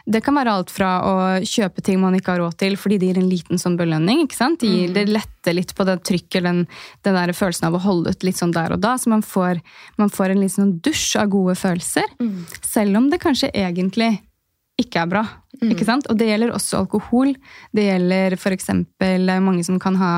[0.06, 3.12] det kan være alt fra å kjøpe ting man ikke har råd til fordi det
[3.12, 4.24] gir en liten sånn belønning.
[4.24, 4.62] ikke sant?
[4.64, 4.96] Det, gir, mm.
[5.00, 6.64] det letter litt på det trykket, den,
[7.08, 8.96] den der følelsen av å holde ut litt sånn der og da.
[9.02, 9.60] Så man får,
[10.00, 12.08] man får en liten sånn dusj av gode følelser.
[12.24, 12.44] Mm.
[12.64, 14.14] Selv om det kanskje egentlig
[14.80, 15.26] ikke er bra.
[15.62, 15.76] Mm.
[15.76, 16.08] Ikke sant?
[16.10, 17.36] Og det gjelder også alkohol.
[17.76, 18.72] Det gjelder f.eks.
[19.46, 20.14] mange som kan ha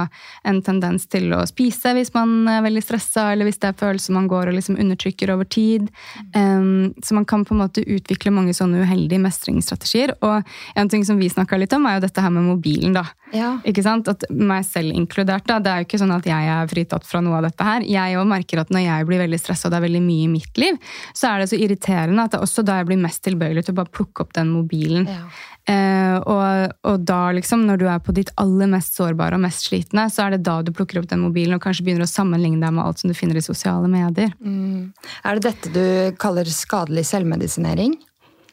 [0.47, 4.15] en tendens til å spise hvis man er veldig stressa, eller hvis det er følelser
[4.15, 5.89] man går og liksom undertrykker over tid.
[6.31, 10.15] Um, så man kan på en måte utvikle mange sånne uheldige mestringsstrategier.
[10.23, 10.47] Og
[10.79, 12.95] en ting som vi snakka litt om, er jo dette her med mobilen.
[12.95, 13.03] da.
[13.33, 13.57] Ja.
[13.67, 14.07] Ikke sant?
[14.07, 15.45] At Meg selv inkludert.
[15.49, 17.81] da, Det er jo ikke sånn at jeg er fritatt fra noe av dette her.
[17.81, 20.31] Jeg òg merker at når jeg blir veldig stressa og det er veldig mye i
[20.31, 20.79] mitt liv,
[21.17, 23.75] så er det så irriterende at det er også da jeg blir mest tilbøyelig til
[23.75, 25.09] å bare plukke opp den mobilen.
[25.09, 25.32] Ja.
[25.63, 29.69] Eh, og, og, da, liksom, når du er på ditt aller mest sårbare og mest
[29.69, 32.59] slitne, så er det da du plukker opp den mobilen og kanskje begynner å sammenligne
[32.63, 34.33] deg med alt som du finner i sosiale medier.
[34.43, 34.91] Mm.
[35.23, 37.95] Er det dette du kaller skadelig selvmedisinering?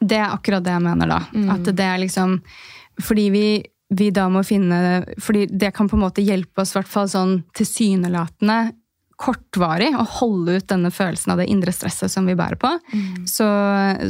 [0.01, 1.21] Det er akkurat det jeg mener, da.
[1.35, 1.51] Mm.
[1.57, 2.39] At det er liksom
[3.01, 3.45] Fordi vi,
[3.97, 7.11] vi da må finne Fordi det kan på en måte hjelpe oss, i hvert fall
[7.11, 8.59] sånn tilsynelatende,
[9.21, 13.27] kortvarig å holde ut denne følelsen av det indre stresset som vi bærer på, mm.
[13.29, 13.49] så,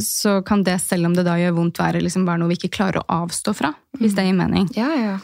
[0.04, 2.76] så, kan det, selv om det da gjør vondt, være liksom bare noe vi ikke
[2.78, 3.72] klarer å avstå fra.
[3.98, 4.70] Hvis det gir mening.
[4.78, 5.16] Ja, ja.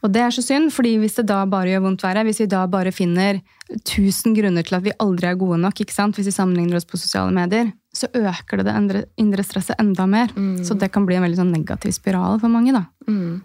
[0.00, 2.48] Og det er så synd, fordi hvis det da bare gjør vondt verre, hvis vi
[2.48, 3.42] da bare finner
[3.86, 6.16] tusen grunner til at vi aldri er gode nok, ikke sant?
[6.16, 10.32] hvis vi sammenligner oss på sosiale medier, så øker det det indre stresset enda mer.
[10.32, 10.62] Mm.
[10.64, 12.72] Så det kan bli en veldig sånn negativ spiral for mange.
[12.72, 12.86] da.
[13.10, 13.42] Mm.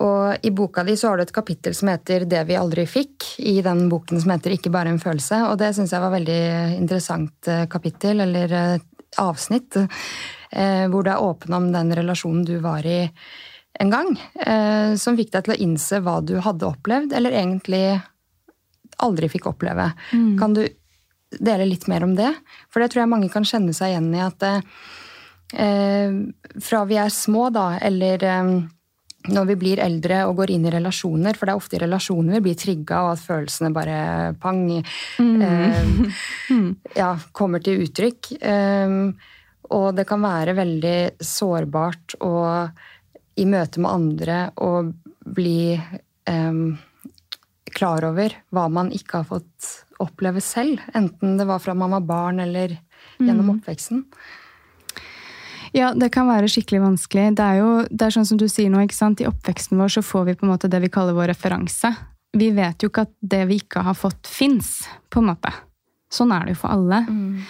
[0.00, 3.38] Og i boka di så har du et kapittel som heter 'Det vi aldri fikk',
[3.38, 5.50] i den boken som heter 'Ikke bare en følelse'.
[5.50, 8.78] Og det syns jeg var veldig interessant eh, kapittel, eller eh,
[9.18, 13.10] avsnitt, eh, hvor du er åpen om den relasjonen du var i
[13.80, 14.16] en gang.
[14.98, 18.02] Som fikk deg til å innse hva du hadde opplevd, eller egentlig
[18.98, 19.92] aldri fikk oppleve.
[20.12, 20.38] Mm.
[20.38, 20.68] Kan du
[21.30, 22.34] dele litt mer om det?
[22.68, 24.42] For det tror jeg mange kan kjenne seg igjen i at
[25.54, 26.10] eh,
[26.60, 28.26] fra vi er små, da, eller
[29.28, 32.38] når vi blir eldre og går inn i relasjoner, for det er ofte i relasjoner
[32.38, 33.98] vi blir trigga, og at følelsene bare
[34.40, 35.42] pang mm.
[35.44, 36.54] eh,
[36.96, 38.32] ja, kommer til uttrykk.
[38.40, 38.96] Eh,
[39.70, 42.34] og det kan være veldig sårbart å
[43.40, 44.72] i møte med andre å
[45.36, 46.64] bli eh,
[47.70, 50.80] klar over hva man ikke har fått oppleve selv.
[50.96, 52.78] Enten det var fra man var barn eller
[53.20, 53.52] gjennom mm.
[55.76, 57.26] Ja, det kan være skikkelig vanskelig.
[57.38, 59.22] Det er jo det er sånn som du sier nå, ikke sant?
[59.22, 61.92] I oppveksten vår så får vi på en måte det vi kaller vår referanse.
[62.36, 64.80] Vi vet jo ikke at det vi ikke har fått, fins,
[65.10, 65.52] på en måte.
[66.10, 67.02] Sånn er det jo for alle.
[67.06, 67.42] Mm.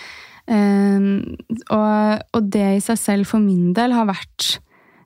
[0.50, 1.36] Um,
[1.70, 4.56] og, og, det i seg selv for min del har vært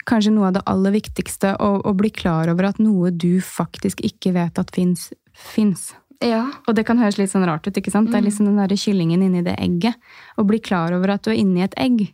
[0.09, 1.55] kanskje noe av det aller viktigste.
[1.59, 5.93] Å, å bli klar over at noe du faktisk ikke vet at fins, fins.
[6.25, 6.47] Ja.
[6.67, 7.77] Og det kan høres litt sånn rart ut.
[7.77, 8.09] ikke sant?
[8.09, 8.13] Mm.
[8.13, 8.29] Det er mm.
[8.31, 9.99] liksom den der kyllingen inni det egget.
[10.39, 12.09] Å bli klar over at du er inni et egg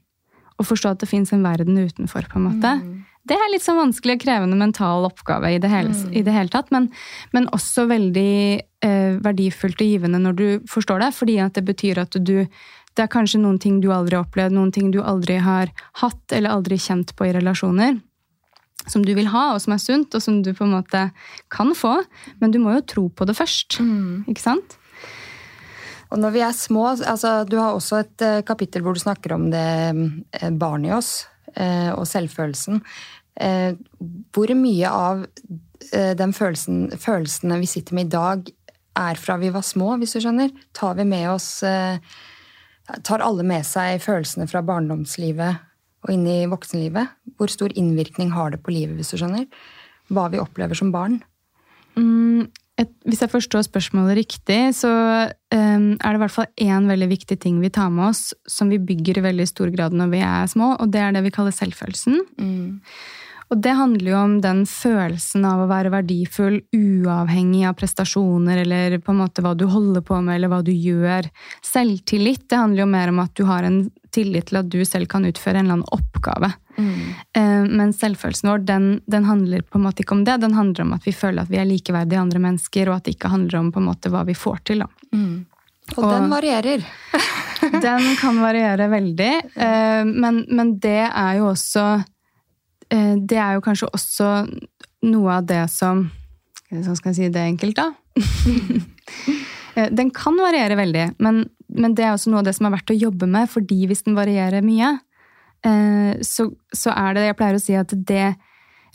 [0.61, 2.29] å forstå at det fins en verden utenfor.
[2.29, 2.75] på en måte.
[2.81, 3.01] Mm.
[3.29, 6.12] Det er litt sånn vanskelig og krevende mental oppgave i det hele, mm.
[6.16, 6.88] i det hele tatt, men,
[7.37, 8.35] men, også veldig
[8.87, 12.46] eh, verdifullt og givende når du forstår det, fordi at det betyr at du
[12.90, 15.70] Det er kanskje noen ting du aldri har opplevd, noen ting du aldri har
[16.01, 18.01] hatt eller aldri kjent på i relasjoner.
[18.90, 21.05] Som du vil ha, og som er sunt, og som du på en måte
[21.55, 22.01] kan få.
[22.40, 23.79] Men du må jo tro på det først.
[23.79, 24.27] Mm.
[24.27, 24.75] Ikke sant?
[26.11, 29.37] Og når vi er små, altså Du har også et uh, kapittel hvor du snakker
[29.37, 31.12] om det uh, barnet i oss
[31.57, 32.83] uh, og selvfølelsen.
[34.35, 35.23] hvor mye av
[36.18, 38.51] den følelsen, følelsene vi sitter med i dag,
[39.01, 40.51] er fra vi var små, hvis du skjønner?
[40.77, 41.62] Tar vi med oss
[43.07, 45.62] Tar alle med seg følelsene fra barndomslivet
[46.05, 47.14] og inn i voksenlivet?
[47.38, 49.46] Hvor stor innvirkning har det på livet, hvis du skjønner?
[50.11, 51.20] Hva vi opplever som barn?
[51.96, 54.90] Mm, et, hvis jeg forstår spørsmålet riktig, så
[55.52, 58.72] um, er det i hvert fall én veldig viktig ting vi tar med oss, som
[58.72, 61.34] vi bygger i veldig stor grad når vi er små, og det er det vi
[61.34, 62.20] kaller selvfølelsen.
[62.40, 62.80] Mm.
[63.50, 68.94] Og det handler jo om den følelsen av å være verdifull uavhengig av prestasjoner eller
[69.02, 71.26] på en måte hva du holder på med eller hva du gjør.
[71.66, 73.82] Selvtillit det handler jo mer om at du har en
[74.14, 76.52] tillit til at du selv kan utføre en eller annen oppgave.
[76.78, 77.74] Mm.
[77.74, 80.38] Men selvfølelsen vår den, den, handler på en måte ikke om det.
[80.44, 83.16] Den handler om at vi føler at vi er likeverdige andre mennesker, og at det
[83.16, 84.86] ikke handler om på en måte hva vi får til.
[85.10, 85.42] Mm.
[85.96, 86.86] Og, og, den varierer.
[87.86, 89.32] den kan variere veldig.
[89.54, 92.06] Eh, men, men, det er jo også eh,
[92.90, 94.29] Det er jo kanskje også
[95.07, 96.09] noe av det som
[96.70, 97.88] Sånn skal jeg si det enkelt, da.
[99.98, 102.92] den kan variere veldig, men, men, det er også noe av det som er verdt
[102.94, 104.92] å jobbe med, fordi hvis den varierer mye,
[105.66, 108.29] eh, så, så er det Jeg pleier å si at det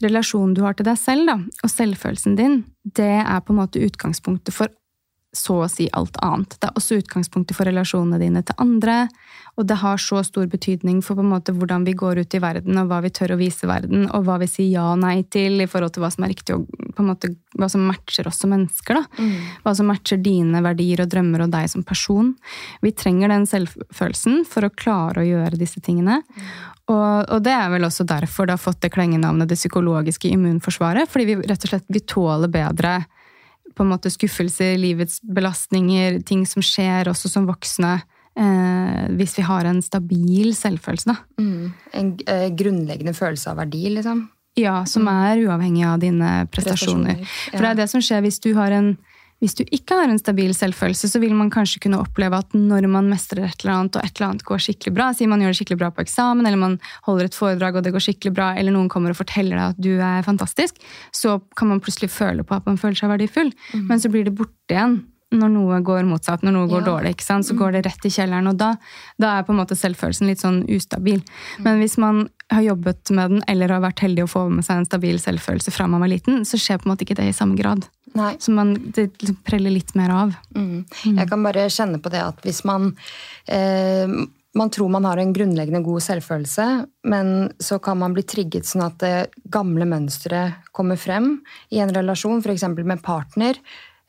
[0.04, 3.84] relasjonen du har til deg selv, da, og selvfølelsen din, det er på en måte
[3.84, 4.72] utgangspunktet for
[5.38, 6.58] så å si alt annet.
[6.60, 9.06] Det er også utgangspunktet for relasjonene dine til andre,
[9.56, 12.42] og det har så stor betydning for på en måte hvordan vi går ut i
[12.44, 15.22] verden, og hva vi tør å vise verden, og hva vi sier ja og nei
[15.32, 18.28] til i forhold til hva som er riktig, og på en måte hva som matcher
[18.28, 19.00] oss som mennesker.
[19.00, 19.24] da.
[19.24, 19.36] Mm.
[19.64, 22.34] Hva som matcher dine verdier og drømmer og deg som person.
[22.84, 26.20] Vi trenger den selvfølelsen for å klare å gjøre disse tingene.
[26.36, 26.48] Mm.
[26.86, 31.10] Og, og, det er vel også derfor det har fått det klengenavnet det psykologiske immunforsvaret,
[31.10, 33.00] fordi vi rett og slett vi tåler bedre
[33.76, 37.98] på en måte skuffelser, livets belastninger, ting som skjer også som voksne.
[38.36, 41.18] Eh, hvis vi har en stabil selvfølelse, da.
[41.40, 41.74] Mm.
[41.96, 44.26] En eh, grunnleggende følelse av verdi, liksom?
[44.60, 45.14] Ja, som mm.
[45.14, 47.20] er uavhengig av dine prestasjoner.
[47.20, 47.52] prestasjoner ja.
[47.52, 48.94] For det er det som skjer hvis du har en
[49.44, 52.88] hvis du ikke har en stabil selvfølelse, så vil man kanskje kunne oppleve at når
[52.92, 55.52] man mestrer et eller annet, og et eller annet går skikkelig bra, sier man gjør
[55.52, 58.54] det skikkelig bra på eksamen, eller man holder et foredrag og det går skikkelig bra,
[58.56, 60.80] eller noen kommer og forteller deg at du er fantastisk,
[61.12, 63.52] så kan man plutselig føle på at man føler seg verdifull.
[63.74, 63.84] Mm.
[63.92, 65.04] Men så blir det borte igjen
[65.36, 66.88] når noe går motsatt, når noe går ja.
[66.88, 67.16] dårlig.
[67.16, 67.48] ikke sant?
[67.48, 68.48] Så går det rett i kjelleren.
[68.52, 68.76] Og da,
[69.22, 71.20] da, er på en måte selvfølelsen litt sånn ustabil.
[71.58, 71.66] Mm.
[71.66, 72.22] Men hvis man
[72.54, 75.74] har jobbet med den, eller har vært heldig å få med seg en stabil selvfølelse
[75.76, 77.88] fra man var liten, så skjer på en måte ikke det i samme grad.
[78.16, 78.36] Nei.
[78.40, 80.34] som man, det liksom preller litt mer av.
[80.56, 80.86] Mm.
[80.86, 81.18] mm.
[81.20, 82.94] Jeg kan bare kjenne på det at hvis man
[83.52, 84.08] eh,
[84.56, 86.66] man tror man har en grunnleggende god selvfølelse,
[87.12, 89.18] men så kan man bli trigget sånn at det
[89.52, 91.34] gamle mønsteret kommer frem
[91.76, 92.64] i en relasjon, f.eks.
[92.80, 93.60] med partner.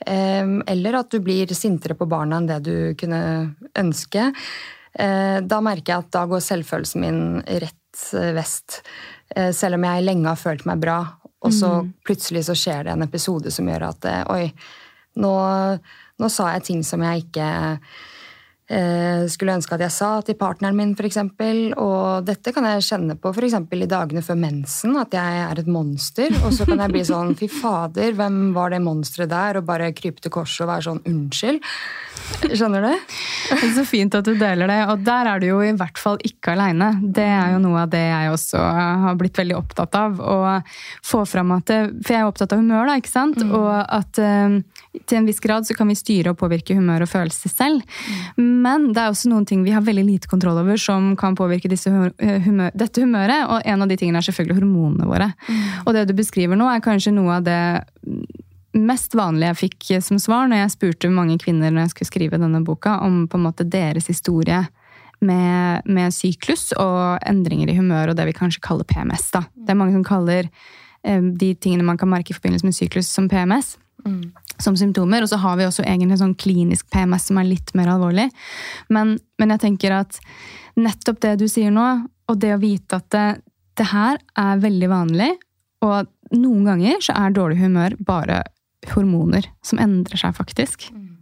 [0.06, 3.20] Eh, eller at du blir sintere på barna enn det du kunne
[3.74, 4.30] ønske.
[4.96, 8.80] Eh, da merker jeg at da går selvfølelsen min rett eh, vest.
[9.34, 11.00] Eh, selv om jeg lenge har følt meg bra,
[11.44, 11.92] og så mm.
[12.06, 14.46] plutselig så skjer det en episode som gjør at oi,
[15.20, 15.32] nå,
[16.16, 17.76] nå sa jeg ting som jeg ikke Eh,
[19.30, 21.20] skulle ønske at jeg sa til partneren min, f.eks.
[21.78, 23.54] Og dette kan jeg kjenne på f.eks.
[23.54, 26.34] i dagene før mensen, at jeg er et monster.
[26.42, 29.60] Og så kan jeg bli sånn fy fader, hvem var det monsteret der?
[29.60, 31.62] Og bare krype til korset og være sånn unnskyld.
[32.56, 32.92] Skjønner du?
[33.46, 34.80] Det er så fint at du deler det.
[34.90, 36.90] Og der er du jo i hvert fall ikke aleine.
[37.02, 38.62] Det er jo noe av det jeg også
[39.06, 40.18] har blitt veldig opptatt av.
[40.18, 40.58] Å
[41.06, 43.38] få fram at For jeg er opptatt av humør, da, ikke sant?
[43.38, 43.54] Mm.
[43.56, 44.58] Og at um,
[45.04, 47.84] til en viss grad så kan vi styre og påvirke humør og følelser selv.
[48.36, 51.70] Men det er også noen ting vi har veldig lite kontroll over som kan påvirke
[51.72, 53.46] eh, humør, dette humøret.
[53.50, 55.30] Og en av de tingene er selvfølgelig hormonene våre.
[55.48, 55.62] Mm.
[55.84, 57.60] Og det du beskriver nå, er kanskje noe av det
[58.76, 62.40] mest vanlige jeg fikk som svar når jeg spurte mange kvinner når jeg skulle skrive
[62.40, 64.66] denne boka, om på en måte deres historie
[65.24, 69.30] med, med syklus og endringer i humør og det vi kanskje kaller PMS.
[69.32, 69.46] Da.
[69.56, 70.50] Det er mange som kaller
[71.02, 73.76] eh, de tingene man kan merke i forbindelse med syklus, som PMS.
[74.04, 75.24] Mm som symptomer.
[75.24, 78.28] Og så har vi også egentlig sånn klinisk PMS som er litt mer alvorlig.
[78.92, 80.20] Men, men, jeg tenker at
[80.78, 81.86] nettopp det du sier nå,
[82.26, 83.26] og det å vite at det,
[83.78, 85.32] det her er veldig vanlig,
[85.86, 88.42] og noen ganger så er dårlig humør bare
[88.92, 90.88] hormoner som endrer seg, faktisk.
[90.94, 91.16] Mm.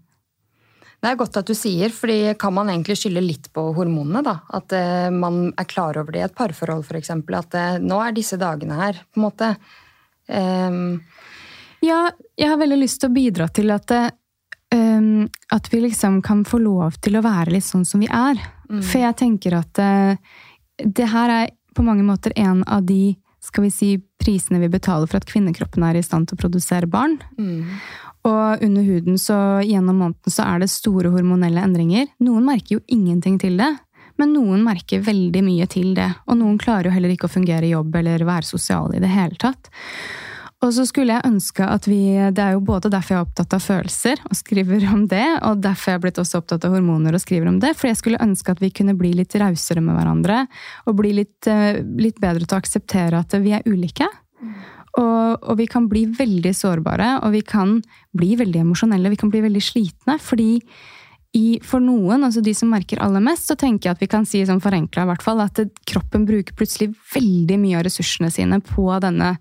[1.05, 4.23] Det er godt at du sier, fordi kan man egentlig skylde litt på hormonene?
[4.25, 4.39] da?
[4.57, 7.11] At eh, man er klar over det i et parforhold, f.eks.
[7.13, 9.51] At eh, nå er disse dagene her, på en måte.
[10.25, 11.03] Um,
[11.85, 12.01] ja,
[12.39, 13.93] jeg har veldig lyst til å bidra til at,
[14.75, 18.41] um, at vi liksom kan få lov til å være litt sånn som vi er.
[18.71, 18.81] Mm.
[18.81, 20.17] For jeg tenker at uh,
[20.85, 25.09] det her er på mange måter en av de skal vi si, prisene vi betaler
[25.11, 27.19] for at kvinnekroppen er i stand til å produsere barn.
[27.37, 27.77] Mm.
[28.25, 32.09] Og under huden så gjennom måneden så er det store hormonelle endringer.
[32.25, 33.69] Noen merker jo ingenting til det.
[34.21, 37.67] Men noen merker veldig mye til det, og noen klarer jo heller ikke å fungere
[37.67, 39.71] i jobb eller være sosiale i det hele tatt.
[40.65, 43.57] Og så skulle jeg ønske at vi Det er jo både derfor jeg er opptatt
[43.57, 47.17] av følelser og skriver om det, og derfor jeg er blitt også opptatt av hormoner
[47.17, 47.75] og skriver om det.
[47.77, 50.45] For jeg skulle ønske at vi kunne bli litt rausere med hverandre.
[50.89, 54.09] Og bli litt, eh, litt, bedre til å akseptere at vi er ulike.
[54.95, 57.81] Og, og, vi kan bli veldig sårbare, og vi kan
[58.15, 59.11] bli veldig emosjonelle.
[59.11, 60.21] Vi kan bli veldig slitne.
[60.23, 60.63] Fordi
[61.35, 64.27] i, for noen, altså de som merker aller mest, så tenker jeg at vi kan
[64.29, 65.59] si sånn forenkla i hvert fall, at
[65.91, 69.35] kroppen bruker plutselig veldig mye av ressursene sine på denne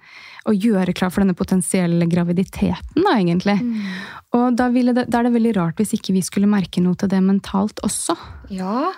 [0.50, 3.56] å gjøre klar for denne potensielle graviditeten, da, egentlig.
[3.62, 3.94] Mm.
[4.36, 7.12] Og da, det, da, er det veldig rart hvis ikke vi skulle merke noe til
[7.14, 8.18] det mentalt også.
[8.52, 8.90] Ja,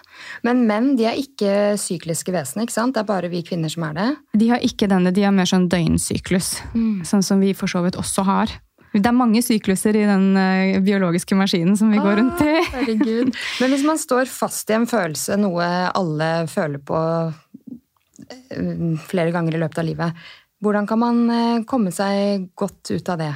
[0.48, 2.96] men menn de er ikke sykliske vesener, ikke sant?
[2.96, 4.08] Det er bare vi kvinner som er det?
[4.40, 6.56] De har ikke denne, de har mer sånn døgnsyklus.
[6.74, 7.04] Mm.
[7.06, 8.56] Sånn som vi for så vidt også har.
[8.96, 12.54] Det er mange sykluser i den uh, biologiske maskinen som vi går rundt i.
[12.62, 13.34] Ah, herregud.
[13.62, 19.58] Men hvis man står fast i en følelse, noe alle føler på uh, flere ganger
[19.58, 20.26] i løpet av livet,
[20.64, 23.34] hvordan kan man uh, komme seg godt ut av det?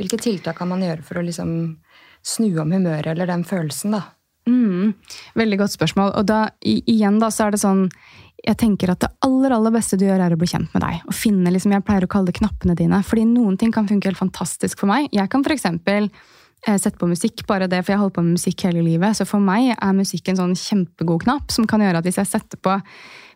[0.00, 1.50] Hvilke tiltak kan man gjøre for å liksom
[2.26, 4.02] snu om humøret eller den følelsen, da?
[4.46, 4.94] Mm,
[5.34, 6.12] veldig godt spørsmål.
[6.18, 7.88] Og da, igjen da, så er det sånn
[8.46, 11.02] jeg tenker at det aller aller beste du gjør, er å bli kjent med deg.
[11.06, 13.02] og finne, liksom, Jeg pleier å kalle det knappene dine.
[13.02, 15.08] fordi noen ting kan funke helt fantastisk for meg.
[15.12, 15.66] Jeg kan f.eks.
[16.66, 19.14] Eh, sette på musikk, bare det, for jeg holdt på med musikk hele livet.
[19.14, 22.26] Så for meg er musikk en sånn kjempegod knapp som kan gjøre at hvis jeg
[22.26, 22.80] setter på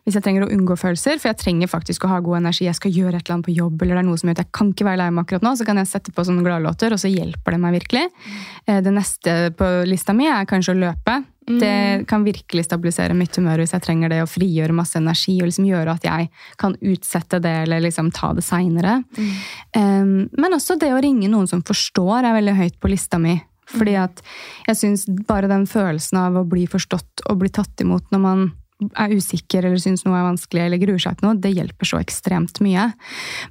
[0.05, 2.77] hvis jeg trenger å unngå følelser, for jeg trenger faktisk å ha god energi, jeg
[2.77, 4.53] skal gjøre et eller annet på jobb, eller det er noe som gjør at jeg
[4.57, 7.01] kan ikke være lei meg akkurat nå, så kan jeg sette på sånne gladlåter, og
[7.01, 8.07] så hjelper det meg virkelig.
[8.09, 8.79] Mm.
[8.87, 11.19] Det neste på lista mi er kanskje å løpe.
[11.49, 11.59] Mm.
[11.61, 15.51] Det kan virkelig stabilisere mitt humør hvis jeg trenger det, og frigjøre masse energi, og
[15.51, 18.99] liksom gjøre at jeg kan utsette det, eller liksom ta det seinere.
[19.17, 19.31] Mm.
[19.77, 23.37] Um, men også det å ringe noen som forstår, er veldig høyt på lista mi.
[23.71, 24.01] Fordi mm.
[24.03, 24.23] at
[24.69, 28.49] jeg syns bare den følelsen av å bli forstått og bli tatt imot når man
[28.89, 32.01] er usikker eller syns noe er vanskelig eller gruer seg til noe, det hjelper så
[32.01, 32.89] ekstremt mye.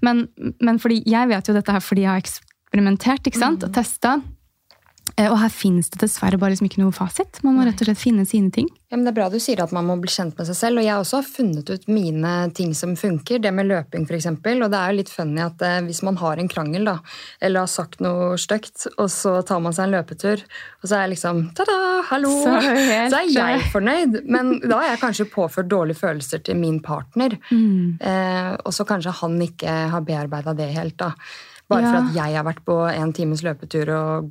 [0.04, 0.26] Men,
[0.62, 3.66] men fordi jeg vet jo dette her fordi jeg har eksperimentert ikke sant?
[3.66, 4.18] og testa.
[5.16, 7.40] Eh, og her finnes det dessverre bare liksom ikke noe fasit.
[7.46, 8.68] Man må rett og slett finne sine ting.
[8.90, 10.81] Ja, men Det er bra du sier at man må bli kjent med seg selv.
[10.81, 13.38] Og jeg også har funnet ut mine ting som funker.
[13.42, 14.27] Det med løping, f.eks.
[14.33, 16.96] Og det er jo litt funny at eh, hvis man har en krangel, da,
[17.40, 20.42] eller har sagt noe stygt, og så tar man seg en løpetur,
[20.83, 21.79] og så er jeg liksom ta-da,
[22.11, 22.33] hallo!
[22.42, 23.14] Så, helt...
[23.14, 24.20] så, er jeg fornøyd.
[24.27, 27.38] Men da har jeg kanskje påført dårlige følelser til min partner.
[27.51, 27.99] Mm.
[28.03, 31.14] Eh, og så kanskje han ikke har bearbeida det helt, da.
[31.70, 31.90] Bare ja.
[31.90, 34.31] for at jeg har vært på en times løpetur og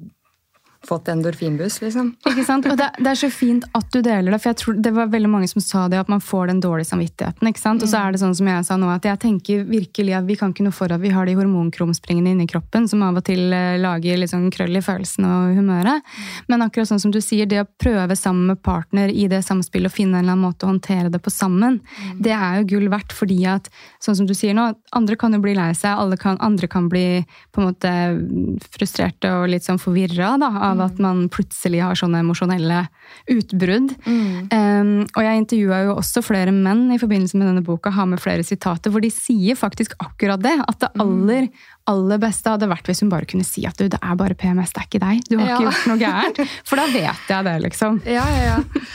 [0.87, 2.13] fått endorfinbuss, liksom.
[2.29, 2.67] Ikke sant?
[2.69, 5.09] Og det, det, er så fint at du deler det, for jeg tror det var
[5.11, 7.49] veldig mange som sa det, at man får den dårlige samvittigheten.
[7.51, 7.83] ikke sant?
[7.83, 10.37] Og så er det sånn som jeg sa nå, at jeg tenker virkelig at vi
[10.39, 13.51] kan ikke noe for at vi har de hormonkrumspringene inni kroppen som av og til
[13.55, 16.07] eh, lager litt sånn krøll i følelsen og humøret.
[16.47, 19.91] Men akkurat sånn som du sier, det å prøve sammen med partner i det samspillet
[19.91, 22.23] og finne en eller annen måte å håndtere det på sammen, mm.
[22.23, 23.67] det er jo gull verdt fordi at,
[24.03, 27.21] sånn som du sier nå, andre kan jo bli lei seg, kan, andre kan bli
[27.51, 27.93] på en måte
[28.71, 32.83] frustrerte og litt sånn forvirra da, av at man plutselig har sånne emosjonelle
[33.29, 33.93] utbrudd.
[34.05, 34.49] Mm.
[34.53, 38.21] Um, og jeg intervjua jo også flere menn i forbindelse med denne boka, har med
[38.21, 40.55] flere sitater, hvor de sier faktisk akkurat det.
[40.65, 41.03] At det mm.
[41.03, 41.49] aller,
[41.91, 44.73] aller beste hadde vært hvis hun bare kunne si at du, det er bare PMS,
[44.75, 45.21] det er ikke deg.
[45.29, 45.57] Du har ja.
[45.57, 46.57] ikke gjort noe gærent.
[46.69, 48.01] For da vet jeg det, liksom.
[48.19, 48.85] Ja, ja, ja.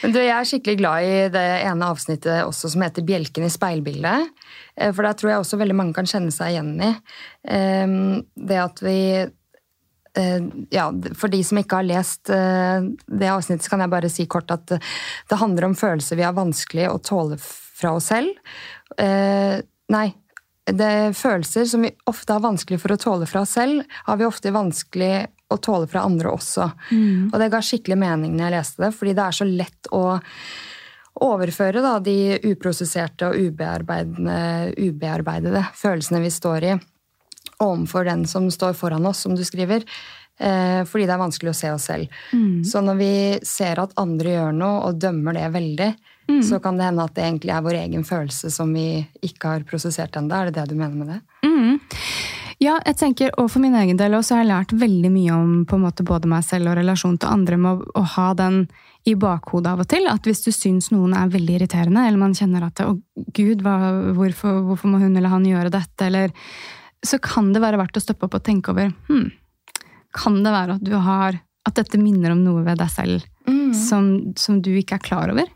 [0.00, 3.52] Men du, jeg er skikkelig glad i det ene avsnittet også som heter 'Bjelken i
[3.52, 4.30] speilbildet'.
[4.78, 6.94] Eh, for der tror jeg også veldig mange kan kjenne seg igjen i.
[7.40, 8.96] Det at vi
[10.70, 14.26] ja, For de som ikke har lest eh, det avsnittet, så kan jeg bare si
[14.30, 18.34] kort at det handler om følelser vi har vanskelig å tåle fra oss selv.
[18.98, 19.60] Eh,
[19.94, 20.06] nei,
[20.70, 24.18] det er følelser som vi ofte har vanskelig for å tåle fra oss selv, har
[24.20, 25.14] vi ofte vanskelig
[25.50, 26.68] å tåle fra andre også.
[26.90, 27.30] Mm.
[27.32, 30.04] Og det ga skikkelig mening når jeg leste det, fordi det er så lett å
[31.20, 34.36] overføre da, de uprosesserte og ubearbeidede,
[34.78, 36.76] ubearbeidede følelsene vi står i
[37.60, 39.84] overfor den som står foran oss, som du skriver.
[40.40, 42.20] Eh, fordi det er vanskelig å se oss selv.
[42.32, 42.64] Mm.
[42.64, 43.12] Så når vi
[43.44, 45.90] ser at andre gjør noe, og dømmer det veldig,
[46.30, 46.42] mm.
[46.48, 49.66] så kan det hende at det egentlig er vår egen følelse som vi ikke har
[49.68, 50.32] prosessert ennå.
[50.36, 51.20] Er det det du mener med det?
[51.44, 51.76] Mm.
[52.60, 55.52] Ja, jeg tenker, og for min egen del også har jeg lært veldig mye om
[55.68, 58.66] på en måte både meg selv og relasjon til andre med å, å ha den
[59.08, 60.08] i bakhodet av og til.
[60.12, 62.98] At hvis du syns noen er veldig irriterende, eller man kjenner at 'å
[63.32, 63.76] gud, hva,
[64.16, 66.36] hvorfor, hvorfor, må hun eller han gjøre dette', eller
[67.06, 69.30] så kan det være verdt å stoppe opp og tenke over hmm,
[70.16, 73.72] Kan det være at du har at dette minner om noe ved deg selv mm.
[73.76, 74.06] som,
[74.38, 75.48] som, du ikke er klar over?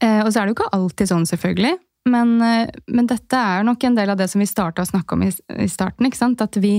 [0.00, 1.78] Eh, og så er det jo ikke alltid sånn, selvfølgelig.
[2.12, 5.16] Men, eh, men, dette er nok en del av det som vi starta å snakke
[5.16, 5.30] om i,
[5.64, 6.08] i starten.
[6.44, 6.74] At vi,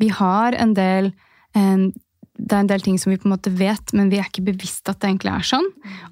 [0.00, 1.10] vi har en del
[1.56, 1.88] eh,
[2.38, 4.44] det er en del ting som vi på en måte vet, men vi er ikke
[4.46, 5.66] bevisst at det egentlig er sånn.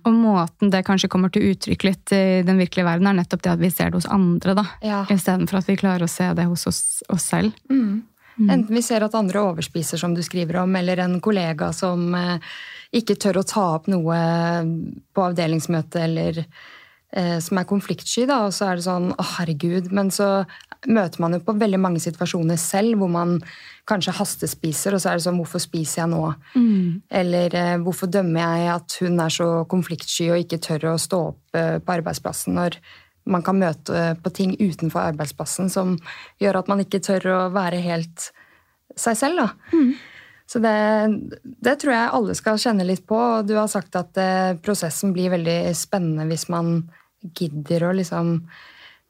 [0.05, 3.55] Og måten det kanskje kommer til uttrykk litt i den virkelige verden, er nettopp det
[3.55, 4.67] at vi ser det hos andre, da.
[4.85, 5.01] Ja.
[5.11, 7.57] Istedenfor at vi klarer å se det hos oss, oss selv.
[7.73, 8.03] Mm.
[8.37, 8.51] Mm.
[8.51, 12.53] Enten vi ser at andre overspiser, som du skriver om, eller en kollega som eh,
[13.01, 14.21] ikke tør å ta opp noe
[15.13, 16.45] på avdelingsmøte, eller
[17.11, 20.45] som er konfliktsky, da, og så er det sånn å herregud, men så
[20.89, 23.37] møter man jo på veldig mange situasjoner selv hvor man
[23.91, 26.23] kanskje hastespiser, og så er det sånn hvorfor spiser jeg nå?
[26.55, 27.01] Mm.
[27.21, 31.23] Eller eh, hvorfor dømmer jeg at hun er så konfliktsky og ikke tør å stå
[31.33, 32.79] opp eh, på arbeidsplassen når
[33.31, 35.99] man kan møte på ting utenfor arbeidsplassen som
[36.41, 38.31] gjør at man ikke tør å være helt
[38.99, 39.43] seg selv.
[39.43, 39.77] da.
[39.77, 39.93] Mm.
[40.51, 41.07] Så det,
[41.45, 43.15] det, tror jeg alle skal kjenne litt på.
[43.15, 46.81] og Du har sagt at eh, prosessen blir veldig spennende hvis man
[47.39, 48.33] gidder å liksom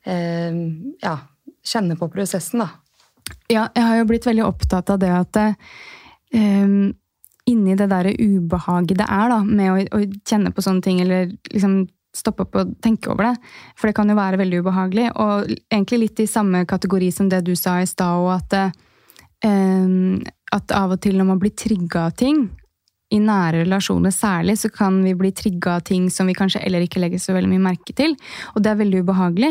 [0.05, 0.59] eh,
[1.01, 1.14] ja,
[1.64, 2.68] kjenne på prosessen, da.
[3.51, 6.74] Ja, jeg har jo blitt veldig opptatt av det at eh,
[7.51, 11.30] inni det derre ubehaget det er da, med å, å, kjenne på sånne ting, eller
[11.49, 11.84] liksom
[12.16, 16.03] stoppe opp og tenke over det, for det kan jo være veldig ubehagelig, og egentlig
[16.05, 18.59] litt i samme kategori som det du sa i stad, og at
[19.47, 22.48] eh, at av og til når man blir trigga av ting,
[23.11, 26.84] i nære relasjoner særlig, så kan vi bli trigga av ting som vi kanskje eller
[26.84, 28.14] ikke legger så veldig mye merke til.
[28.55, 29.51] Og det er veldig ubehagelig.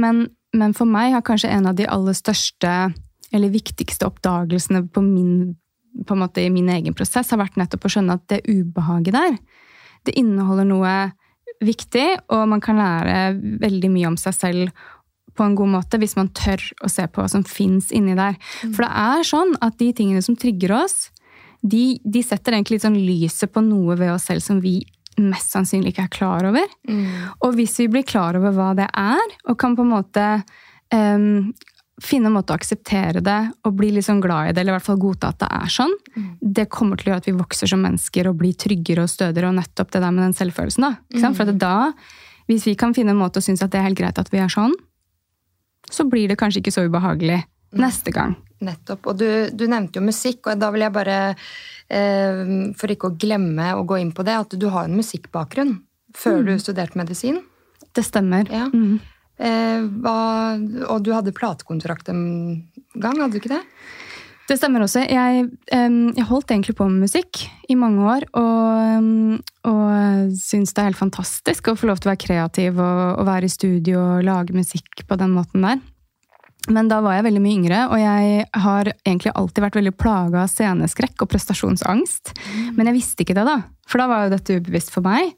[0.00, 0.22] Men,
[0.56, 2.72] men for meg har kanskje en av de aller største
[3.34, 5.52] eller viktigste oppdagelsene på min,
[6.08, 9.36] på måte, i min egen prosess har vært nettopp å skjønne at det ubehaget der,
[10.08, 10.94] det inneholder noe
[11.64, 14.84] viktig, og man kan lære veldig mye om seg selv
[15.34, 18.38] på en god måte hvis man tør å se på hva som fins inni der.
[18.62, 18.72] Mm.
[18.76, 21.08] For det er sånn at de tingene som trigger oss,
[21.64, 24.80] de, de setter egentlig litt sånn lyset på noe ved oss selv som vi
[25.20, 26.72] mest sannsynlig ikke er klar over.
[26.88, 27.04] Mm.
[27.46, 30.26] Og hvis vi blir klar over hva det er, og kan på en måte
[30.90, 31.52] um,
[32.02, 34.88] finne en måte å akseptere det og bli liksom glad i det, eller i hvert
[34.88, 36.30] fall godta at det er sånn, mm.
[36.58, 39.52] det kommer til å gjøre at vi vokser som mennesker og blir tryggere og stødigere,
[39.52, 40.88] og nettopp det der med den selvfølelsen.
[40.88, 40.96] da.
[41.14, 41.38] Mm.
[41.38, 41.76] For da,
[42.50, 44.42] hvis vi kan finne en måte å synes at det er helt greit at vi
[44.42, 44.74] er sånn,
[45.90, 47.42] så blir det kanskje ikke så ubehagelig
[47.78, 48.36] neste gang.
[48.64, 49.08] Nettopp.
[49.10, 51.16] Og du, du nevnte jo musikk, og da vil jeg bare,
[51.92, 52.44] eh,
[52.78, 55.74] for ikke å glemme å gå inn på det, at du har en musikkbakgrunn
[56.14, 56.46] før mm.
[56.46, 57.42] du studerte medisin.
[57.94, 58.48] Det stemmer.
[58.52, 58.68] Ja.
[58.70, 59.00] Mm.
[59.34, 60.18] Eh, hva,
[60.86, 62.24] og du hadde platekontrakt en
[62.94, 63.64] gang, hadde du ikke det?
[64.44, 65.06] Det stemmer også.
[65.08, 68.26] Jeg, jeg, holdt egentlig på med musikk i mange år.
[68.36, 69.40] Og,
[69.70, 73.24] og syns det er helt fantastisk å få lov til å være kreativ og, og,
[73.28, 75.80] være i studio og lage musikk på den måten der.
[76.72, 80.44] Men da var jeg veldig mye yngre, og jeg har egentlig alltid vært veldig plaga
[80.46, 82.32] av sceneskrekk og prestasjonsangst.
[82.32, 82.70] Mm.
[82.78, 83.58] Men jeg visste ikke det, da.
[83.88, 85.34] For da var jo dette ubevisst for meg.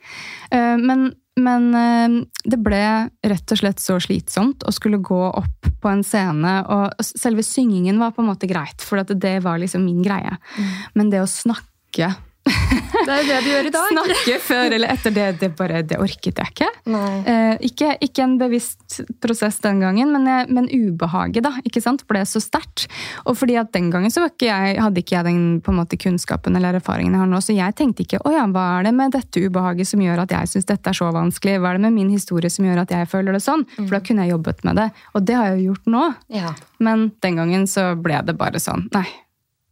[0.55, 2.17] Eh, men men eh,
[2.49, 2.83] det ble
[3.29, 6.55] rett og slett så slitsomt å skulle gå opp på en scene.
[6.73, 10.39] Og selve syngingen var på en måte greit, for det var liksom min greie.
[10.57, 10.71] Mm.
[10.97, 12.15] Men det å snakke
[12.47, 13.93] det er det du gjør i dag.
[13.93, 16.69] Snakke før eller etter det, det, bare, det orket jeg ikke.
[16.87, 17.93] Eh, ikke.
[18.05, 18.25] ikke.
[18.27, 22.87] en bevisst prosess den gangen, men, jeg, men ubehaget da, ikke sant, ble så sterkt.
[23.27, 25.99] Og fordi at den gangen så ikke jeg, hadde ikke jeg den på en måte,
[26.01, 28.95] kunnskapen eller erfaringen jeg har nå, så jeg tenkte ikke å ja, hva er det
[28.97, 31.59] med dette ubehaget som gjør at jeg syns dette er så vanskelig?
[31.61, 33.67] Hva er det med min historie som gjør at jeg føler det sånn?
[33.77, 34.07] For da mm.
[34.09, 34.89] kunne jeg jobbet med det.
[35.15, 36.07] Og det har jeg jo gjort nå.
[36.37, 36.55] Ja.
[36.83, 39.07] Men den gangen så ble det bare sånn nei,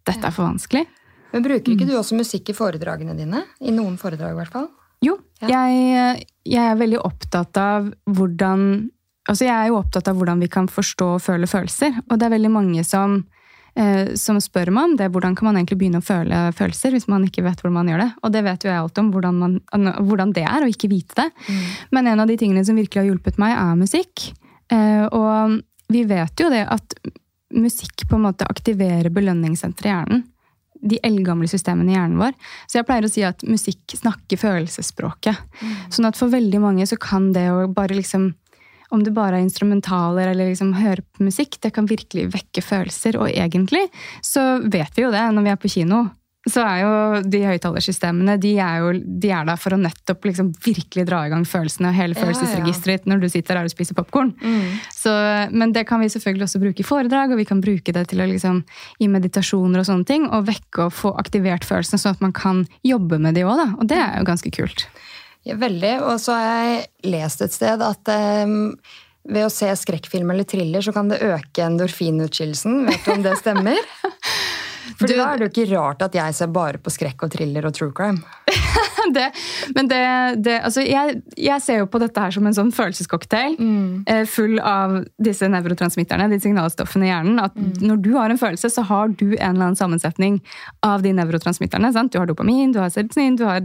[0.08, 0.86] dette er for vanskelig.
[1.34, 1.90] Men bruker ikke mm.
[1.90, 3.42] du også musikk i foredragene dine?
[3.58, 4.68] I noen foredrag, i hvert fall?
[5.02, 5.18] Jo.
[5.42, 5.50] Ja.
[5.50, 8.90] Jeg, jeg, er veldig opptatt av hvordan
[9.24, 11.94] Altså, jeg er jo opptatt av hvordan vi kan forstå og føle følelser.
[12.10, 13.14] Og det er veldig mange som,
[13.72, 15.06] eh, som spør meg om det.
[15.14, 18.02] Hvordan kan man egentlig begynne å føle følelser hvis man ikke vet hvordan man gjør
[18.02, 18.10] det?
[18.20, 19.56] Og det vet jo jeg alt om, hvordan, man,
[19.96, 21.30] hvordan det er å ikke vite det.
[21.48, 21.64] Mm.
[21.96, 24.26] Men en av de tingene som virkelig har hjulpet meg, er musikk.
[24.68, 25.56] Eh, og
[25.96, 26.98] vi vet jo det at
[27.56, 30.24] musikk på en måte aktiverer belønningssenteret i hjernen
[30.84, 32.36] de eldgamle systemene i hjernen vår.
[32.68, 35.40] Så jeg pleier å si at musikk snakker følelsesspråket.
[35.60, 35.76] Mm.
[35.96, 38.32] Sånn at for veldig mange så kan det å bare liksom
[38.94, 43.18] om det bare er instrumentaler eller liksom hører på musikk, det kan virkelig vekke følelser.
[43.18, 43.88] Og egentlig
[44.22, 46.04] så vet vi jo det når vi er på kino
[46.44, 46.90] så er jo
[47.32, 51.30] de høyttalersystemene de er jo de er der for å nettopp liksom virkelig dra i
[51.32, 54.34] gang følelsene og hele følelsesregisteret ditt når du sitter der og spiser popkorn.
[54.42, 55.54] Mm.
[55.56, 58.20] Men det kan vi selvfølgelig også bruke i foredrag, og vi kan bruke det til
[58.20, 58.60] å liksom,
[59.00, 62.64] i meditasjoner og sånne ting, og vekke og få aktivert følelsene, sånn at man kan
[62.84, 63.78] jobbe med de òg.
[63.78, 64.86] Og det er jo ganske kult.
[65.44, 65.94] Ja, veldig.
[66.08, 66.84] Og så har jeg
[67.14, 68.12] lest et sted at
[68.44, 68.74] um,
[69.28, 72.84] ved å se skrekkfilm eller thriller, så kan det øke endorfinutskillelsen.
[72.90, 73.80] Vet du om det stemmer?
[74.98, 77.66] For da er det jo ikke rart at jeg ser bare på skrekk og thriller
[77.68, 78.20] og true crime.
[79.16, 79.26] det,
[79.76, 80.00] men det,
[80.44, 83.82] det altså jeg, jeg, ser jo på dette her som en sånn følelsescocktail mm.
[84.10, 87.40] Eh, full av disse nevrotransmitterne, de signalstoffene i hjernen.
[87.42, 87.70] At mm.
[87.84, 90.40] når du har en følelse, så har du en eller annen sammensetning
[90.86, 91.92] av de nevrotransmitterne.
[91.94, 92.12] Sant?
[92.12, 93.62] Du har dopamin, du har serotonin, du har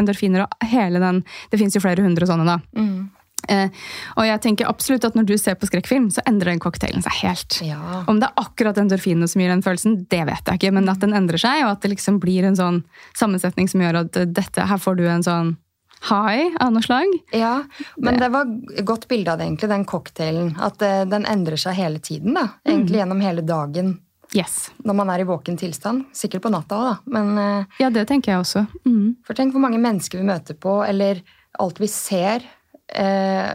[0.00, 2.60] endorfiner og hele den Det fins jo flere hundre sånne, da.
[2.78, 3.10] Mm.
[3.50, 3.68] Eh,
[4.16, 7.16] og jeg tenker absolutt at Når du ser på skrekkfilm, så endrer den cocktailen seg
[7.24, 7.58] helt.
[7.66, 8.04] Ja.
[8.06, 10.72] Om det er akkurat endorfinene som gir den følelsen, det vet jeg ikke.
[10.76, 12.82] Men at den endrer seg, og at det liksom blir en sånn
[13.18, 15.54] sammensetning som gjør at dette, her får du en sånn
[16.02, 17.10] high av noe slag.
[17.30, 17.62] Ja,
[17.96, 18.48] men det var
[18.82, 20.54] godt bilde av det, egentlig, den cocktailen.
[20.62, 22.34] At uh, den endrer seg hele tiden.
[22.38, 22.48] da.
[22.66, 23.02] Egentlig mm.
[23.02, 23.92] gjennom hele dagen.
[24.32, 24.70] Yes.
[24.82, 26.08] Når man er i våken tilstand.
[26.16, 27.14] Sikkert på natta òg, da.
[27.18, 28.64] Men, uh, ja, det tenker jeg også.
[28.88, 29.14] Mm.
[29.26, 31.22] For tenk hvor mange mennesker vi møter på, eller
[31.62, 32.46] alt vi ser.
[32.92, 33.52] Uh,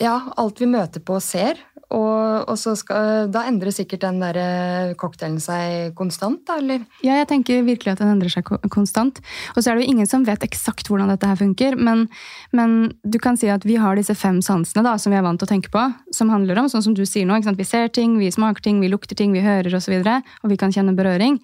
[0.00, 1.60] ja, alt vi møter på og ser,
[1.90, 6.84] og, og skal, da endrer sikkert den der eh, cocktailen seg konstant, da, eller?
[7.02, 9.18] Ja, jeg tenker virkelig at den endrer seg konstant.
[9.56, 12.06] Og så er det jo ingen som vet eksakt hvordan dette her funker, men,
[12.54, 15.42] men du kan si at vi har disse fem sansene da, som vi er vant
[15.42, 15.82] til å tenke på,
[16.14, 18.92] som handler om, sånn som du sier nå, vi ser ting, vi smaker ting, vi
[18.92, 21.40] lukter ting, vi hører osv., og, så og vi kan kjenne berøring.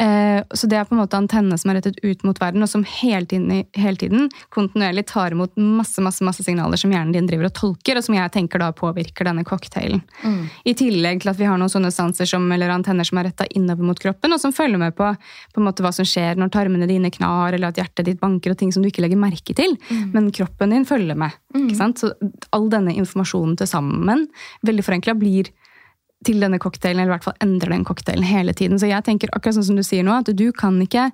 [0.00, 2.72] Eh, så det er på en måte antennene som er rettet ut mot verden, og
[2.72, 7.28] som hele tiden, hele tiden kontinuerlig tar imot masse, masse, masse signaler som hjernen din
[7.28, 10.02] driver og tolker, og som jeg tenker da påvirker denne cocktailen delen.
[10.24, 10.42] Mm.
[10.64, 13.46] I tillegg til at vi har noen sånne sanser som, eller antenner som er retta
[13.56, 15.10] innover mot kroppen, og som følger med på,
[15.54, 18.72] på hva som skjer når tarmene dine knar, eller at hjertet ditt banker, og ting
[18.74, 19.76] som du ikke legger merke til.
[19.90, 20.04] Mm.
[20.14, 21.36] Men kroppen din følger med.
[22.00, 22.12] Så
[22.54, 24.28] all denne informasjonen til sammen,
[24.66, 25.50] veldig forenkla, blir
[26.26, 28.80] til denne cocktailen, eller i hvert fall endrer den cocktailen hele tiden.
[28.80, 31.08] Så jeg tenker akkurat sånn som du sier nå, at du kan ikke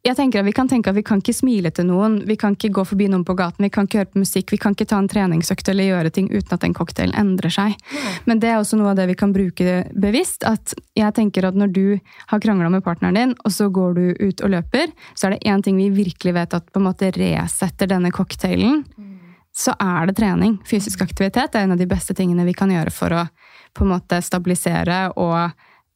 [0.00, 2.54] jeg tenker at Vi kan tenke at vi kan ikke smile til noen, vi kan
[2.56, 4.88] ikke gå forbi noen på gaten, vi kan ikke høre på musikk, vi kan ikke
[4.88, 7.76] ta en treningsøkt eller gjøre ting uten at den cocktailen endrer seg.
[8.24, 10.44] Men det er også noe av det vi kan bruke bevisst.
[10.44, 14.14] at jeg tenker at Når du har krangla med partneren din, og så går du
[14.20, 17.12] ut og løper, så er det én ting vi virkelig vet at på en måte
[17.12, 18.84] resetter denne cocktailen.
[19.52, 20.60] Så er det trening.
[20.64, 23.26] Fysisk aktivitet er en av de beste tingene vi kan gjøre for å
[23.74, 25.50] på en måte stabilisere og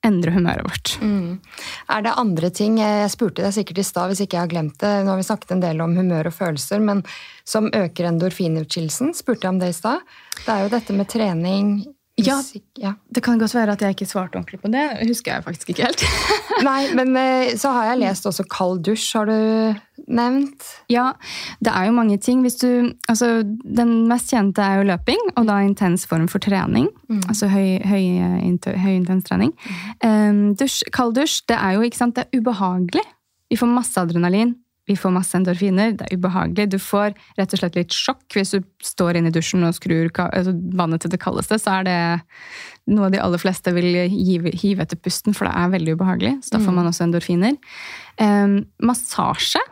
[0.05, 0.95] endre humøret vårt.
[1.01, 1.39] Mm.
[1.95, 4.79] Er det andre ting Jeg spurte deg sikkert i stad hvis ikke jeg har glemt
[4.83, 4.93] det.
[5.05, 7.03] Nå har vi snakket en del om humør og følelser, men
[7.49, 9.15] som øker endorfinutskillelsen?
[9.17, 10.05] Spurte jeg om det i stad.
[10.45, 11.75] Det er jo dette med trening,
[12.17, 12.37] ja,
[12.79, 14.85] ja, det kan godt være at jeg ikke svarte ordentlig på det.
[15.09, 16.05] husker jeg faktisk ikke helt.
[16.69, 19.35] Nei, men eh, så har jeg lest også kald dusj, har du
[20.07, 20.69] nevnt?
[20.93, 21.11] Ja,
[21.59, 22.45] det er jo mange ting.
[22.63, 26.87] Du, altså, den mest kjente er jo løping, og da intens form for trening.
[27.09, 27.25] Mm.
[27.27, 28.07] Altså høy, høy,
[28.63, 29.51] høy intens trening.
[30.05, 30.07] Mm.
[30.07, 33.03] Um, dusj, kald dusj, det er jo sant, det er ubehagelig.
[33.51, 34.55] Vi får masse adrenalin
[34.89, 35.95] vi får masse endorfiner.
[35.97, 36.67] Det er ubehagelig.
[36.75, 40.11] Du får rett og slett litt sjokk hvis du står inne i dusjen og skrur
[40.27, 41.59] altså vannet til det kaldeste.
[41.61, 41.99] Så er det
[42.93, 46.35] noe de aller fleste vil hive, hive etter pusten, for det er veldig ubehagelig.
[46.45, 46.81] Så da får mm.
[46.81, 47.57] man også endorfiner.
[48.21, 49.63] Um, massasje.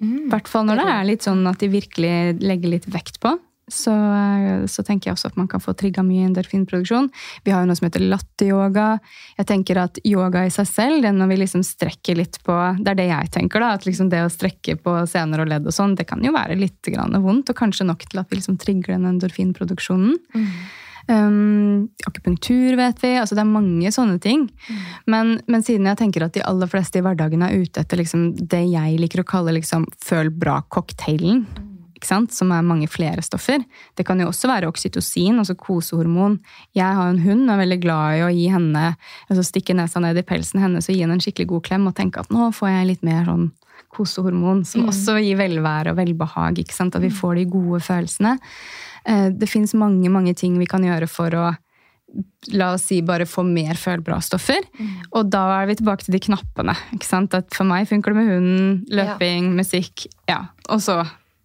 [0.00, 0.30] Mm.
[0.32, 3.36] Hvert fall når det er litt sånn at de virkelig legger litt vekt på
[3.70, 3.94] så,
[4.68, 7.08] så, tenker jeg også at man kan få trigga mye endorfinproduksjon.
[7.46, 8.86] Vi har jo noe som heter latteryoga.
[9.38, 12.92] Jeg tenker at yoga i seg selv, det når vi liksom strekker litt på Det
[12.92, 13.74] er det jeg tenker, da.
[13.78, 16.58] At liksom det å strekke på sener og ledd og sånn, det kan jo være
[16.60, 20.18] litt vondt, og kanskje nok til at vi liksom trigger den endorfinproduksjonen.
[20.34, 20.48] Mm.
[21.06, 23.12] Um, akupunktur vet vi.
[23.20, 24.46] altså Det er mange sånne ting.
[24.68, 24.80] Mm.
[25.12, 28.30] Men, men, siden jeg tenker at de aller fleste i hverdagen er ute etter liksom
[28.40, 31.44] det jeg liker å kalle liksom føl bra-cocktailen,
[32.06, 33.64] som er mange flere stoffer.
[33.96, 36.38] Det kan jo også være oksytocin, altså kosehormon.
[36.76, 38.86] Jeg har en hund og er veldig glad i å gi henne,
[39.28, 41.96] altså stikke nesa ned i pelsen hennes og gi henne en skikkelig god klem og
[41.98, 43.50] tenke at nå får jeg litt mer sånn
[43.94, 44.90] kosehormon, som mm.
[44.90, 46.58] også gir velvære og velbehag.
[46.62, 46.96] ikke sant?
[46.96, 47.18] At vi mm.
[47.20, 48.38] får de gode følelsene.
[49.06, 51.52] Eh, det fins mange, mange ting vi kan gjøre for å
[52.54, 54.62] la oss si bare få mer følbra-stoffer.
[54.78, 54.94] Mm.
[55.18, 56.76] Og da er vi tilbake til de knappene.
[56.94, 57.34] ikke sant?
[57.34, 59.56] At For meg funker det med hunden, løping, ja.
[59.58, 60.06] musikk.
[60.30, 61.02] ja, Og så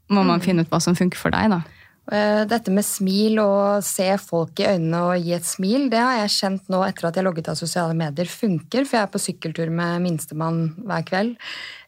[0.10, 0.46] må man mm.
[0.46, 1.62] finne ut hva som funker for deg, da.
[2.10, 6.24] Eh, dette med smil og se folk i øynene og gi et smil, det har
[6.24, 9.22] jeg kjent nå etter at jeg logget av sosiale medier funker, for jeg er på
[9.22, 11.36] sykkeltur med minstemann hver kveld.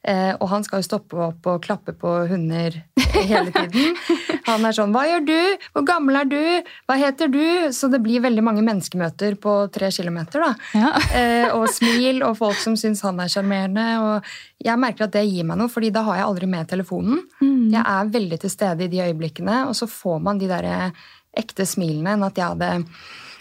[0.02, 2.74] Eh, og han skal jo stoppe opp og klappe på hunder
[3.14, 3.94] hele tiden.
[4.48, 5.66] Han er sånn 'Hva gjør du?
[5.76, 6.70] Hvor gammel er du?
[6.90, 10.42] Hva heter du?' Så det blir veldig mange menneskemøter på tre kilometer.
[10.42, 10.56] da.
[10.74, 10.92] Ja.
[11.22, 13.86] Eh, og smil og folk som syns han er sjarmerende.
[14.02, 14.32] Og
[14.64, 17.20] jeg merker at det gir meg noe, fordi da har jeg aldri med telefonen.
[17.42, 17.70] Mm.
[17.74, 20.94] Jeg er veldig til stede i de øyeblikkene, og så får man de der
[21.38, 22.72] ekte smilene enn at jeg hadde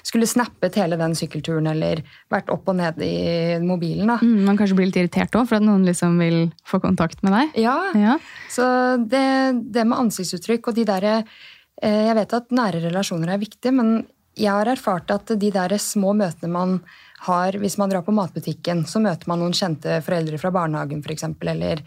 [0.07, 4.07] skulle snappet hele den sykkelturen eller vært opp og ned i mobilen.
[4.11, 4.18] da.
[4.22, 7.36] Mm, man kanskje blir litt irritert òg, for at noen liksom vil få kontakt med
[7.36, 7.59] deg?
[7.66, 7.76] Ja.
[7.98, 8.16] ja.
[8.53, 8.64] Så
[9.03, 9.26] det,
[9.72, 14.01] det, med ansiktsuttrykk og de derre eh, Jeg vet at nære relasjoner er viktig, men
[14.38, 16.78] jeg har erfart at de der små møtene man
[17.26, 21.26] har hvis man drar på matbutikken, så møter man noen kjente foreldre fra barnehagen f.eks.,
[21.42, 21.82] eller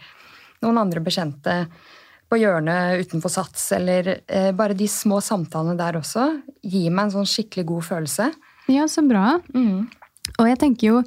[0.62, 1.56] noen andre bekjente
[2.34, 6.26] på hjørnet utenfor Sats, eller eh, bare de små samtalene der også,
[6.66, 8.28] gir meg en sånn skikkelig god følelse.
[8.72, 9.38] Ja, så bra.
[9.54, 9.86] Mm.
[10.40, 11.00] Og jeg tenker jo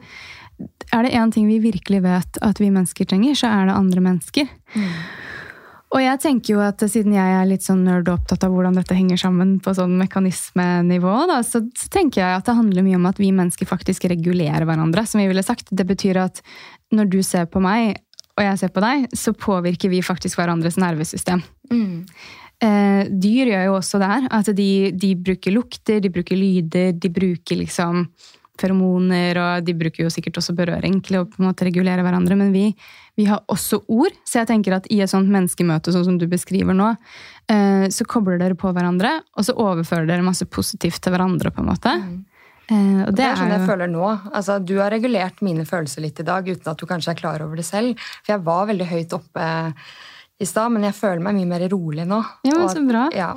[0.93, 4.01] Er det én ting vi virkelig vet at vi mennesker trenger, så er det andre
[4.01, 4.47] mennesker.
[4.73, 4.93] Mm.
[5.93, 8.95] Og jeg tenker jo at siden jeg er litt sånn nerd opptatt av hvordan dette
[8.97, 13.05] henger sammen på sånn mekanismenivå, da, så, så, tenker jeg at det handler mye om
[13.11, 15.69] at vi mennesker faktisk regulerer hverandre, som vi ville sagt.
[15.69, 16.41] Det betyr at
[16.95, 18.01] når du ser på meg,
[18.37, 21.41] og jeg ser på deg, så påvirker vi faktisk hverandres nervesystem.
[21.73, 22.05] Mm.
[22.57, 24.27] Eh, dyr gjør jo også det her.
[24.33, 28.05] At de, de, bruker lukter, de bruker lyder, de bruker liksom
[28.57, 32.37] feromoner, og de bruker jo sikkert også berøring til å på en måte regulere hverandre.
[32.39, 32.71] Men vi,
[33.17, 36.25] vi har også ord, så jeg tenker at i et sånt menneskemøte sånn som du
[36.29, 36.93] beskriver nå,
[37.53, 41.53] eh, så kobler dere på hverandre, og så overfører dere masse positivt til hverandre.
[41.53, 41.93] på en måte.
[42.01, 42.25] Mm.
[42.67, 44.09] Eh, og det, det, er sånn jeg føler nå.
[44.31, 47.45] Altså, du har regulert mine følelser litt i dag uten at du kanskje er klar
[47.45, 47.95] over det selv.
[48.23, 49.47] For jeg var veldig høyt oppe
[50.37, 52.19] i stad, men jeg føler meg mye mer rolig nå.
[52.45, 53.07] Ja, men Så bra.
[53.15, 53.31] Ja.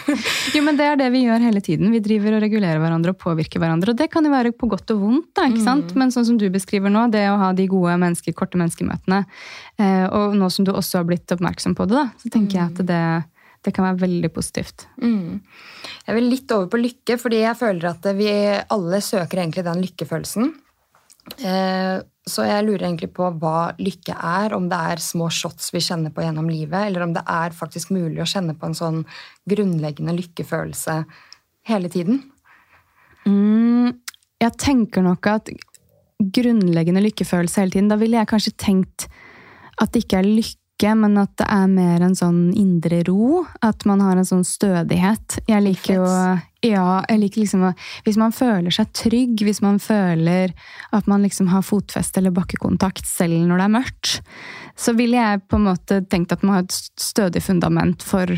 [0.54, 1.90] jo, men Det er det vi gjør hele tiden.
[1.90, 3.90] Vi driver og regulerer hverandre og påvirker hverandre.
[3.90, 5.90] Og det kan jo være på godt og vondt, da, ikke sant?
[5.90, 5.98] Mm.
[5.98, 9.24] men sånn som du beskriver nå, det å ha de gode menneske, korte menneskemøtene,
[9.82, 12.60] eh, og nå som du også har blitt oppmerksom på det, da, så tenker mm.
[12.60, 13.02] jeg at det,
[13.64, 14.86] det kan være veldig positivt.
[15.00, 15.40] Mm.
[16.06, 18.28] Jeg vil litt over på lykke, fordi jeg føler at vi
[18.76, 20.50] alle søker egentlig den lykkefølelsen.
[21.40, 25.82] Eh, så jeg lurer egentlig på hva lykke er, om det er små shots vi
[25.84, 29.02] kjenner på gjennom livet, eller om det er faktisk mulig å kjenne på en sånn
[29.48, 30.98] grunnleggende lykkefølelse
[31.68, 32.22] hele tiden.
[33.28, 33.92] Mm,
[34.40, 35.52] jeg tenker nok at
[36.20, 39.06] grunnleggende lykkefølelse hele tiden Da ville jeg kanskje tenkt
[39.80, 43.44] at det ikke er lykke lykke, men at det er mer en sånn indre ro.
[43.62, 45.40] At man har en sånn stødighet.
[45.46, 46.04] Jeg liker jo
[46.64, 50.54] Ja, jeg liker liksom Hvis man føler seg trygg, hvis man føler
[50.92, 54.22] at man liksom har fotfeste eller bakkekontakt selv når det er mørkt,
[54.76, 58.32] så ville jeg på en måte tenkt at man har et stødig fundament for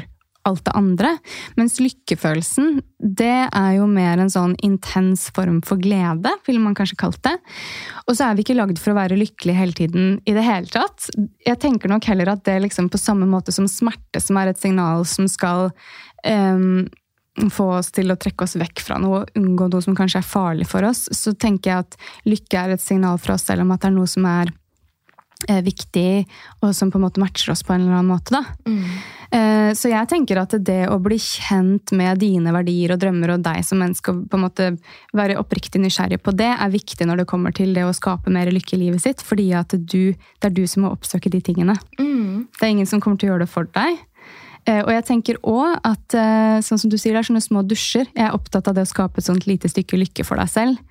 [0.49, 1.13] alt det andre.
[1.59, 6.99] Mens lykkefølelsen, det er jo mer en sånn intens form for glede, ville man kanskje
[7.01, 7.37] kalt det.
[8.07, 10.71] Og så er vi ikke lagd for å være lykkelige hele tiden i det hele
[10.73, 11.11] tatt.
[11.47, 14.63] Jeg tenker nok heller at det liksom på samme måte som smerte, som er et
[14.63, 15.71] signal som skal
[16.27, 16.87] um,
[17.53, 20.69] få oss til å trekke oss vekk fra noe, unngå noe som kanskje er farlig
[20.71, 23.83] for oss, så tenker jeg at lykke er et signal for oss selv om at
[23.83, 24.53] det er noe som er
[25.45, 26.25] viktig,
[26.65, 28.41] og som på en måte matcher oss på en eller annen måte.
[28.67, 28.87] Mm.
[29.31, 33.45] Eh, så jeg tenker at det å bli kjent med dine verdier og drømmer og
[33.45, 34.69] deg som menneske, og på en måte
[35.17, 38.51] være oppriktig nysgjerrig på det, er viktig når det kommer til det å skape mer
[38.53, 39.25] lykke i livet sitt.
[39.27, 41.77] Fordi at du, det er du som må oppsøke de tingene.
[41.99, 42.47] Mm.
[42.57, 44.01] Det er ingen som kommer til å gjøre det for deg.
[44.67, 47.63] Eh, og jeg tenker òg at eh, sånn som du sier, det er sånne små
[47.67, 48.09] dusjer.
[48.13, 50.83] Jeg er opptatt av det å skape et sånt lite stykke lykke for deg selv.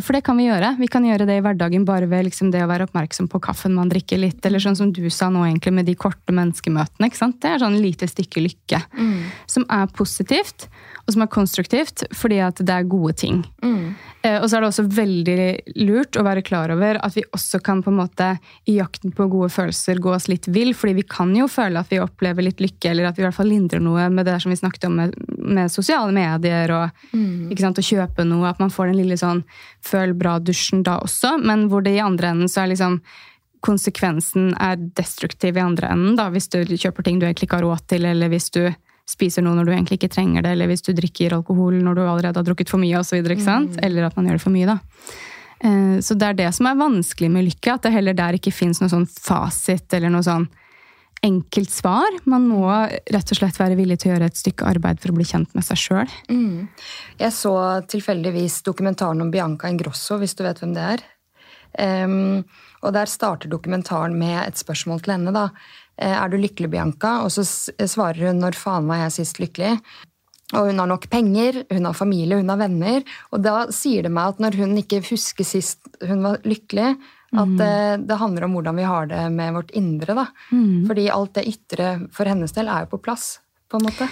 [0.00, 0.70] For det kan vi gjøre.
[0.80, 3.74] Vi kan gjøre det i hverdagen bare ved liksom det å være oppmerksom på kaffen
[3.76, 4.40] man drikker litt.
[4.48, 7.10] Eller sånn som du sa nå, egentlig, med de korte menneskemøtene.
[7.10, 7.36] ikke sant?
[7.42, 8.80] Det er sånn lite stykke lykke.
[8.96, 9.18] Mm.
[9.52, 10.70] Som er positivt,
[11.04, 13.42] og som er konstruktivt, fordi at det er gode ting.
[13.60, 13.92] Mm.
[14.22, 15.36] Eh, og så er det også veldig
[15.82, 18.28] lurt å være klar over at vi også kan på en måte
[18.70, 20.72] i jakten på gode følelser gå oss litt vill.
[20.78, 23.36] fordi vi kan jo føle at vi opplever litt lykke, eller at vi i hvert
[23.36, 27.52] fall lindrer noe med det som vi snakket om med, med sosiale medier og mm.
[27.58, 28.48] sant, og, kjøpe noe.
[28.50, 29.42] At man får den lille sånn
[29.84, 33.00] føl bra-dusjen da også, men hvor det i andre enden så er liksom
[33.62, 36.16] konsekvensen er destruktiv i andre enden.
[36.18, 38.64] da, Hvis du kjøper ting du egentlig ikke har råd til, eller hvis du
[39.08, 42.02] spiser noe når du egentlig ikke trenger det, eller hvis du drikker alkohol når du
[42.02, 43.76] allerede har drukket for mye, sant?
[43.76, 43.84] Mm.
[43.86, 44.66] Eller at man gjør det for mye.
[44.66, 44.78] da.
[45.62, 48.54] Eh, så det er det som er vanskelig med lykke, at det heller der ikke
[48.54, 50.48] fins noe sånn fasit eller noe sånn
[51.22, 52.18] enkelt svar.
[52.28, 55.16] Man må rett og slett være villig til å gjøre et stykke arbeid for å
[55.16, 56.14] bli kjent med seg sjøl.
[56.32, 56.68] Mm.
[57.20, 57.54] Jeg så
[57.92, 61.04] tilfeldigvis dokumentaren om Bianca Ingrosso, hvis du vet hvem det er.
[61.72, 62.42] Um,
[62.82, 65.32] og der starter dokumentaren med et spørsmål til henne.
[65.32, 65.48] da.
[65.96, 67.20] Eh, er du lykkelig, Bianca?
[67.22, 69.76] Og så svarer hun når faen var jeg sist lykkelig?
[70.52, 73.06] Og hun har nok penger, hun har familie, hun har venner.
[73.32, 76.96] Og da sier det meg at når hun ikke husker sist hun var lykkelig,
[77.32, 77.56] at mm.
[77.56, 80.14] det, det, handler om hvordan vi har det med vårt indre.
[80.14, 80.26] da.
[80.52, 80.86] Mm.
[80.88, 83.38] Fordi alt det ytre for hennes del er jo på plass,
[83.72, 84.08] på en måte.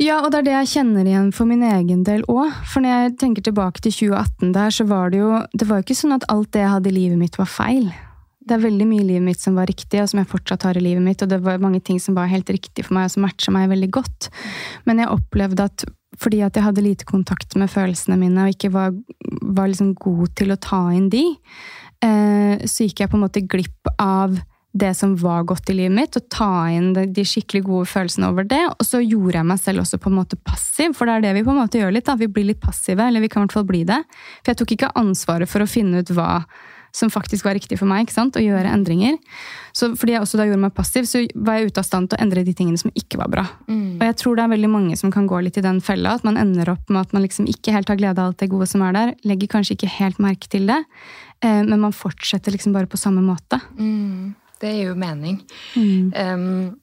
[0.00, 2.54] Ja, og det er det jeg kjenner igjen for min egen del òg.
[2.70, 5.88] For når jeg tenker tilbake til 2018 der, så var det jo Det var jo
[5.88, 7.90] ikke sånn at alt det jeg hadde i livet mitt, var feil.
[8.40, 10.78] Det er veldig mye i livet mitt som var riktig, og som jeg fortsatt har
[10.78, 11.20] i livet mitt.
[11.20, 13.68] Og det var mange ting som var helt riktig for meg, og som matcha meg
[13.74, 14.30] veldig godt.
[14.88, 15.84] Men jeg opplevde at
[16.20, 18.96] fordi at jeg hadde lite kontakt med følelsene mine, og ikke var,
[19.42, 21.22] var liksom god til å ta inn de,
[22.00, 24.38] så gikk jeg på en måte glipp av
[24.72, 28.46] det som var godt i livet mitt, og ta inn de skikkelig gode følelsene over
[28.46, 28.62] det.
[28.76, 31.32] Og så gjorde jeg meg selv også på en måte passiv, for det er det
[31.40, 32.06] vi på en måte gjør litt.
[32.06, 33.98] da, Vi blir litt passive, eller vi kan i hvert fall bli det.
[34.42, 36.44] For jeg tok ikke ansvaret for å finne ut hva
[36.92, 38.36] som faktisk var riktig for meg, ikke sant?
[38.38, 39.16] Å gjøre endringer.
[39.76, 42.18] Så fordi jeg også da gjorde meg passiv, så var jeg ute av stand til
[42.18, 43.46] å endre de tingene som ikke var bra.
[43.70, 44.00] Mm.
[44.00, 46.26] Og jeg tror det er veldig mange som kan gå litt i den fella, at
[46.26, 48.68] man ender opp med at man liksom ikke helt har glede av alt det gode
[48.70, 50.80] som er der, legger kanskje ikke helt merke til det,
[51.44, 53.60] eh, men man fortsetter liksom bare på samme måte.
[53.78, 54.34] Mm.
[54.60, 55.40] Det gir jo mening.
[55.78, 56.10] Mm.
[56.12, 56.80] Um,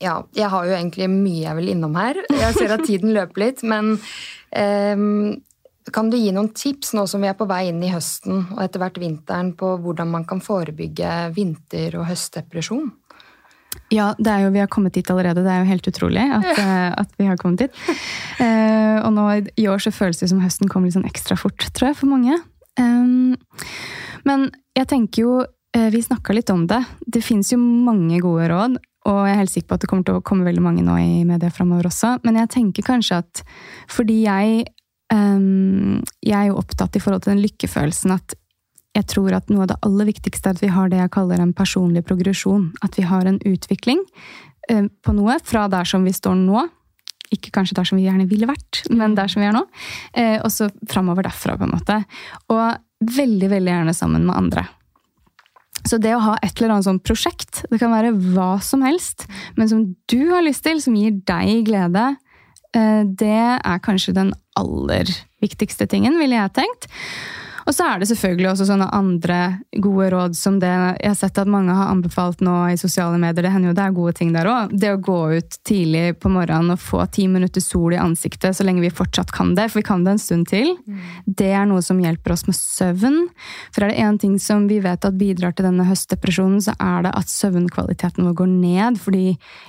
[0.00, 2.18] ja, jeg har jo egentlig mye jeg vil innom her.
[2.28, 5.40] Jeg ser at tiden løper litt, men um,
[5.94, 8.62] kan du gi noen tips nå som vi er på vei inn i høsten og
[8.64, 12.90] etter hvert vinteren, på hvordan man kan forebygge vinter- og høstdepresjon?
[13.90, 15.42] Ja, det er jo, vi har kommet dit allerede.
[15.42, 17.80] Det er jo helt utrolig at, eh, at vi har kommet dit.
[18.38, 19.26] Uh, og nå
[19.58, 22.10] i år så føles det som høsten kommer litt sånn ekstra fort, tror jeg, for
[22.10, 22.38] mange.
[22.78, 23.34] Um,
[24.26, 26.80] men jeg tenker jo uh, Vi snakka litt om det.
[27.06, 28.78] Det fins jo mange gode råd.
[29.10, 30.94] Og jeg er helt sikker på at det kommer til å komme veldig mange nå
[31.00, 32.18] i media framover også.
[32.26, 33.42] Men jeg tenker kanskje at
[33.90, 34.66] fordi jeg
[35.10, 38.36] Jeg er jo opptatt i forhold til den lykkefølelsen at
[38.96, 41.42] jeg tror at noe av det aller viktigste er at vi har det jeg kaller
[41.42, 42.70] en personlig progresjon.
[42.82, 44.02] At vi har en utvikling
[44.70, 46.66] uh, på noe fra der som vi står nå.
[47.30, 49.62] Ikke kanskje der som vi gjerne ville vært, men der som vi er nå.
[50.16, 52.00] Uh, og så framover derfra, på en måte.
[52.50, 54.66] Og veldig, veldig gjerne sammen med andre.
[55.86, 59.24] Så det å ha et eller annet sånt prosjekt, det kan være hva som helst,
[59.56, 62.29] men som du har lyst til, som gir deg glede, eh,
[62.72, 65.10] det er kanskje den aller
[65.42, 66.90] viktigste tingen, ville jeg tenkt.
[67.70, 69.38] Og så er det selvfølgelig også sånne andre
[69.84, 73.44] gode råd som det jeg har sett at mange har anbefalt nå i sosiale medier.
[73.46, 74.72] Det hender jo det er gode ting der òg.
[74.74, 78.66] Det å gå ut tidlig på morgenen og få ti minutter sol i ansiktet så
[78.66, 80.98] lenge vi fortsatt kan det, for vi kan det en stund til, mm.
[81.26, 83.20] det er noe som hjelper oss med søvn.
[83.74, 87.06] For er det én ting som vi vet at bidrar til denne høstdepresjonen, så er
[87.06, 89.26] det at søvnkvaliteten vår går ned fordi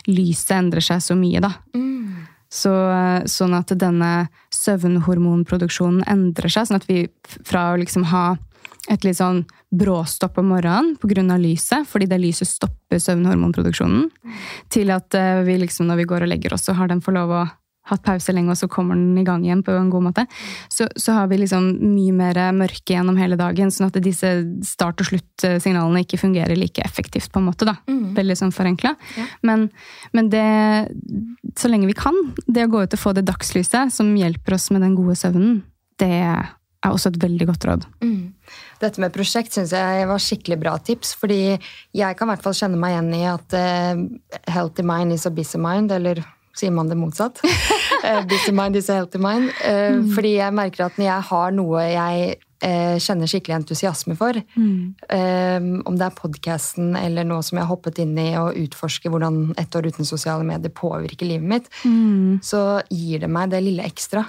[0.09, 1.53] lyset endrer seg så mye, da.
[1.75, 1.90] Mm.
[2.51, 2.71] Så,
[3.31, 6.67] sånn at denne søvnhormonproduksjonen endrer seg.
[6.67, 7.05] Sånn at vi
[7.47, 8.25] fra å liksom ha
[8.91, 11.37] et litt sånn bråstopp om morgenen pga.
[11.37, 14.09] lyset, fordi det lyset stopper søvnhormonproduksjonen,
[14.69, 17.15] til at eh, vi liksom, når vi går og legger oss, så har den fått
[17.15, 17.45] lov å
[17.93, 20.25] hatt pause lenge, og så kommer den i gang igjen på en god måte.
[20.71, 24.33] Så, så har vi liksom mye mer mørke gjennom hele dagen, sånn at disse
[24.67, 27.67] start- og sluttsignalene ikke fungerer like effektivt, på en måte.
[27.69, 27.77] da.
[27.91, 28.13] Mm.
[28.17, 28.95] Veldig sånn forenkla.
[29.17, 29.27] Ja.
[29.47, 29.69] Men,
[30.15, 30.47] men, det,
[31.59, 32.17] så lenge vi kan,
[32.47, 35.61] det å gå ut og få det dagslyset som hjelper oss med den gode søvnen,
[36.01, 36.11] det
[36.81, 37.87] er også et veldig godt råd.
[38.01, 38.33] Mm.
[38.81, 41.13] Dette med prosjekt syns jeg var skikkelig bra tips.
[41.19, 44.03] Fordi jeg kan i hvert fall kjenne meg igjen i at uh,
[44.49, 45.93] healthy mind is a busy mind.
[45.93, 46.23] Eller
[46.57, 47.41] sier man det motsatt?
[48.29, 49.51] busy mind is a healthy mind.
[49.63, 50.07] Uh, mm.
[50.15, 55.79] Fordi jeg merker at når jeg har noe jeg kjenner skikkelig entusiasme for, mm.
[55.81, 59.55] om det er podkasten eller noe som jeg har hoppet inn i og utforsker hvordan
[59.57, 62.37] ett år uten sosiale medier påvirker livet mitt, mm.
[62.45, 64.27] så gir det meg det lille ekstra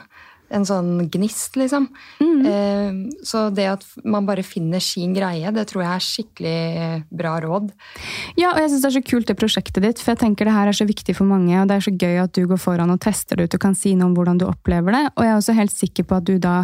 [0.53, 1.89] en sånn gnist, liksom.
[2.21, 2.47] Mm.
[2.47, 6.57] Eh, så det at man bare finner sin greie, det tror jeg er skikkelig
[7.23, 7.71] bra råd.
[8.39, 10.57] Ja, og jeg syns det er så kult det prosjektet ditt, for jeg tenker det
[10.57, 12.93] her er så viktig for mange, og det er så gøy at du går foran
[12.95, 15.07] og tester det ut og kan si noe om hvordan du opplever det.
[15.17, 16.57] Og jeg er også helt sikker på at du da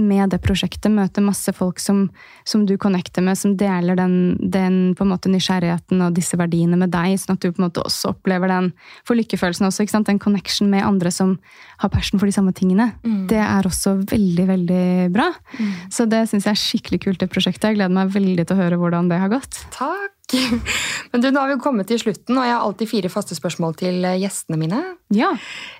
[0.00, 2.06] med det prosjektet møte masse folk som,
[2.48, 6.78] som du connecter med, som deler den, den, på en måte nysgjerrigheten og disse verdiene
[6.80, 8.70] med deg, sånn at du på en måte også opplever den
[9.08, 9.84] for lykkefølelsen også.
[9.84, 10.08] ikke sant?
[10.08, 11.36] Den connection med andre som
[11.82, 12.92] har passion for de samme tingene.
[13.04, 13.26] Mm.
[13.30, 15.28] Det er også veldig, veldig bra.
[15.58, 15.70] Mm.
[15.92, 17.70] Så det syns jeg er skikkelig kult, det prosjektet.
[17.72, 19.64] Jeg gleder meg veldig til å høre hvordan det har gått.
[19.76, 20.10] Takk!
[21.12, 23.76] Men du, nå har vi kommet til slutten, og jeg har alltid fire faste spørsmål
[23.82, 24.80] til gjestene mine.
[25.12, 25.34] Ja.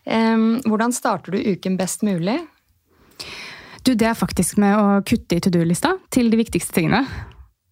[0.05, 2.37] Hvordan starter du uken best mulig?
[3.83, 7.03] Du, det er faktisk med å kutte i to do-lista til de viktigste tingene.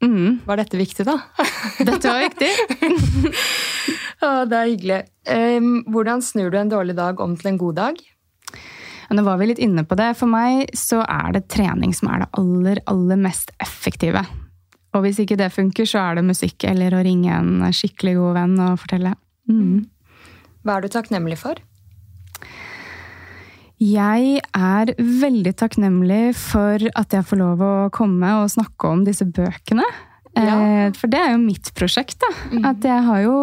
[0.03, 0.41] Mm.
[0.47, 1.19] Var dette viktig, da?
[1.89, 2.49] Dette var viktig.
[4.25, 5.01] Å, det er hyggelig.
[5.29, 8.01] Um, hvordan snur du en dårlig dag om til en god dag?
[9.11, 10.13] Nå var vi litt inne på det.
[10.19, 14.25] For meg så er det trening som er det aller, aller mest effektive.
[14.97, 18.39] Og hvis ikke det funker, så er det musikk eller å ringe en skikkelig god
[18.41, 19.15] venn og fortelle.
[19.51, 19.85] Mm.
[20.65, 21.61] Hva er du takknemlig for?
[23.81, 29.25] Jeg er veldig takknemlig for at jeg får lov å komme og snakke om disse
[29.25, 29.87] bøkene.
[30.37, 30.59] Ja.
[30.61, 32.21] Eh, for det er jo mitt prosjekt.
[32.21, 32.31] da.
[32.53, 32.67] Mm.
[32.71, 33.37] At jeg har jo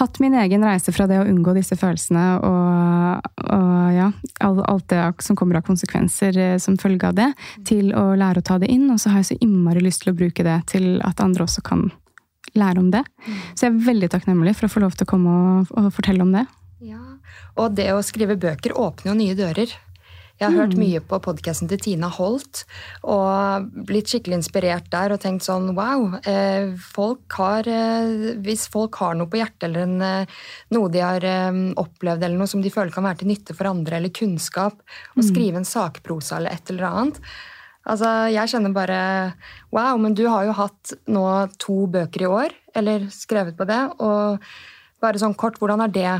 [0.00, 4.06] hatt min egen reise fra det å unngå disse følelsene og, og ja,
[4.40, 7.28] alt det som kommer av konsekvenser eh, som følge av det,
[7.68, 8.86] til å lære å ta det inn.
[8.94, 11.66] Og så har jeg så innmari lyst til å bruke det til at andre også
[11.66, 11.88] kan
[12.54, 13.02] lære om det.
[13.26, 13.42] Mm.
[13.54, 16.22] Så jeg er veldig takknemlig for å få lov til å komme og, og fortelle
[16.22, 16.46] om det.
[16.86, 17.02] Ja,
[17.58, 19.72] Og det å skrive bøker åpner jo nye dører.
[20.40, 20.60] Jeg har mm.
[20.62, 22.62] hørt mye på podkasten til Tina Holt
[23.04, 26.14] og blitt skikkelig inspirert der og tenkt sånn wow.
[26.24, 30.40] Eh, folk har, eh, hvis folk har noe på hjertet eller en, eh,
[30.72, 31.28] noe de har
[31.82, 34.80] opplevd eller noe som de føler kan være til nytte for andre, eller kunnskap,
[35.12, 35.28] og mm.
[35.28, 37.24] skrive en sakprosa eller et eller annet
[37.88, 38.98] Altså, Jeg kjenner bare
[39.72, 41.24] wow, men du har jo hatt nå
[41.58, 44.40] to bøker i år, eller skrevet på det, og
[45.00, 46.12] bare sånn kort, hvordan er det?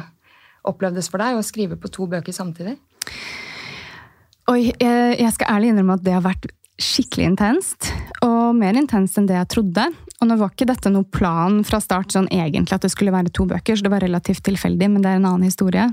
[0.68, 2.76] Opplevdes for deg å skrive på to bøker samtidig?
[4.50, 6.50] Oi, jeg skal ærlig innrømme at det har vært
[6.80, 7.90] skikkelig intenst.
[8.24, 9.86] Og mer intenst enn det jeg trodde.
[10.20, 13.32] Og nå var ikke dette noe plan fra start sånn egentlig at det skulle være
[13.36, 15.86] to bøker, så det var relativt tilfeldig, men det er en annen historie.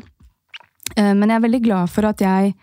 [0.96, 2.56] Eh, men jeg er veldig glad for at jeg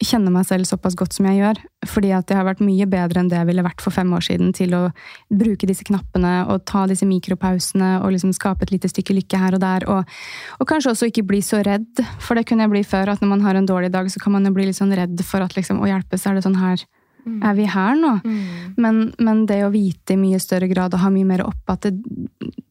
[0.00, 1.60] kjenner meg selv såpass godt som jeg gjør.
[1.88, 4.24] Fordi at jeg har vært mye bedre enn det jeg ville vært for fem år
[4.24, 4.82] siden til å
[5.28, 9.56] bruke disse knappene og ta disse mikropausene og liksom skape et lite stykke lykke her
[9.58, 9.88] og der.
[9.92, 10.14] Og,
[10.58, 13.12] og, kanskje også ikke bli så redd, for det kunne jeg bli før.
[13.12, 15.20] At når man har en dårlig dag, så kan man jo bli litt sånn redd
[15.26, 16.88] for at liksom, å hjelpe, så er det sånn her
[17.20, 17.40] Mm.
[17.44, 18.12] Er vi her nå?
[18.24, 18.74] Mm.
[18.80, 21.84] Men, men, det å vite i mye større grad og ha mye mer opp at
[21.84, 21.92] det,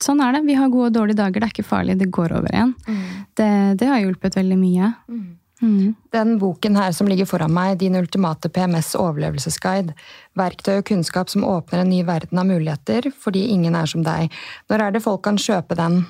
[0.02, 0.46] sånn er det.
[0.48, 1.40] Vi har gode og dårlige dager.
[1.40, 1.98] Det er ikke farlig.
[2.00, 2.74] Det går over igjen.
[2.88, 3.04] Mm.
[3.38, 3.52] Det,
[3.82, 4.94] det, har hjulpet veldig mye.
[5.12, 5.28] Mm.
[5.62, 5.96] Mm.
[6.16, 9.96] Den boken her som ligger foran meg, Din ultimate PMS overlevelsesguide,
[10.40, 14.34] verktøy og kunnskap som åpner en ny verden av muligheter fordi ingen er som deg.
[14.72, 16.04] Når er det folk kan kjøpe den?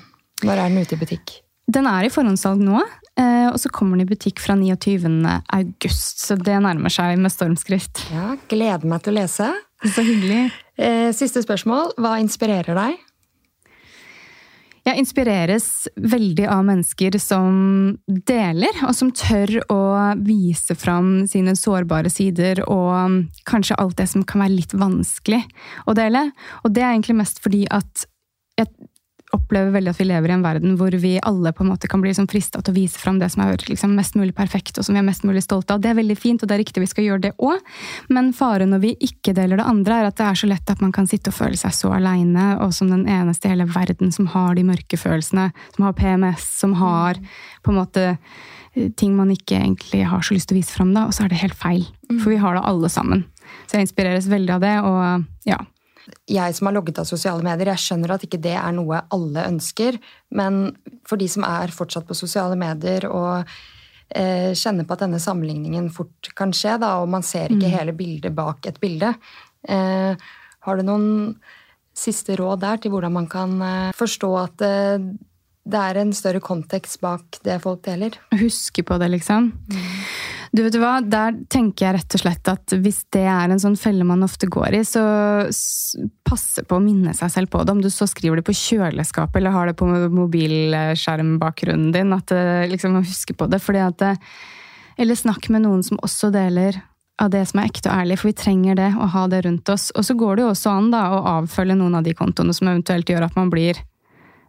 [0.44, 1.40] Når er den ute i butikk?
[1.70, 2.80] Den er i forhåndssalg nå.
[3.20, 5.10] Eh, og så kommer den i butikk fra 29.
[5.56, 8.06] august, så det nærmer seg med stormskrift.
[8.14, 9.50] Ja, Gleder meg til å lese.
[9.84, 10.48] Så hyggelig.
[10.80, 11.94] Eh, siste spørsmål.
[12.00, 12.98] Hva inspirerer deg?
[14.86, 15.66] Jeg inspireres
[16.00, 17.56] veldig av mennesker som
[18.06, 19.80] deler, og som tør å
[20.24, 25.42] vise fram sine sårbare sider og kanskje alt det som kan være litt vanskelig
[25.84, 26.30] å dele.
[26.64, 28.06] Og det er egentlig mest fordi at
[29.36, 32.02] opplever veldig at vi lever i en verden hvor vi alle på en måte kan
[32.02, 34.86] bli liksom frista til å vise fram det som er liksom mest mulig perfekt og
[34.86, 35.82] som vi er mest mulig stolte av.
[35.82, 37.62] Det er veldig fint, og det er riktig, vi skal gjøre det òg.
[38.10, 40.82] Men faren når vi ikke deler det andre, er at det er så lett at
[40.84, 44.14] man kan sitte og føle seg så aleine, og som den eneste i hele verden
[44.14, 47.20] som har de mørke følelsene, som har PMS, som har
[47.64, 50.94] på en måte eh, ting man ikke egentlig har så lyst til å vise fram,
[50.96, 51.84] da, og så er det helt feil.
[52.10, 53.28] For vi har det alle sammen.
[53.66, 55.60] Så jeg inspireres veldig av det, og ja,
[56.30, 59.46] jeg som har logget av sosiale medier, jeg skjønner at ikke det er noe alle
[59.50, 59.98] ønsker.
[60.36, 60.62] Men
[61.08, 63.46] for de som er fortsatt på sosiale medier og
[64.08, 67.76] eh, kjenner på at denne sammenligningen fort kan skje, da, og man ser ikke mm.
[67.78, 69.14] hele bildet bak et bilde,
[69.68, 70.28] eh,
[70.60, 71.10] har du noen
[71.96, 75.10] siste råd der til hvordan man kan eh, forstå at eh,
[75.70, 78.16] det er en større kontekst bak det folk deler?
[78.40, 79.52] Huske på det, liksom.
[79.70, 80.29] Mm.
[80.50, 83.62] Du vet du hva, Der tenker jeg rett og slett at hvis det er en
[83.62, 85.02] sånn felle man ofte går i, så
[86.26, 87.72] passe på å minne seg selv på det.
[87.76, 92.12] Om du så skriver det på kjøleskapet eller har det på mobilskjermbakgrunnen din.
[92.12, 92.30] at
[92.70, 93.62] liksom Huske på det.
[93.62, 94.18] fordi at
[94.98, 96.82] Eller snakk med noen som også deler
[97.20, 99.68] av det som er ekte og ærlig, for vi trenger det, å ha det rundt
[99.68, 99.90] oss.
[99.94, 102.68] Og så går det jo også an da, å avfølge noen av de kontoene som
[102.68, 103.78] eventuelt gjør at man blir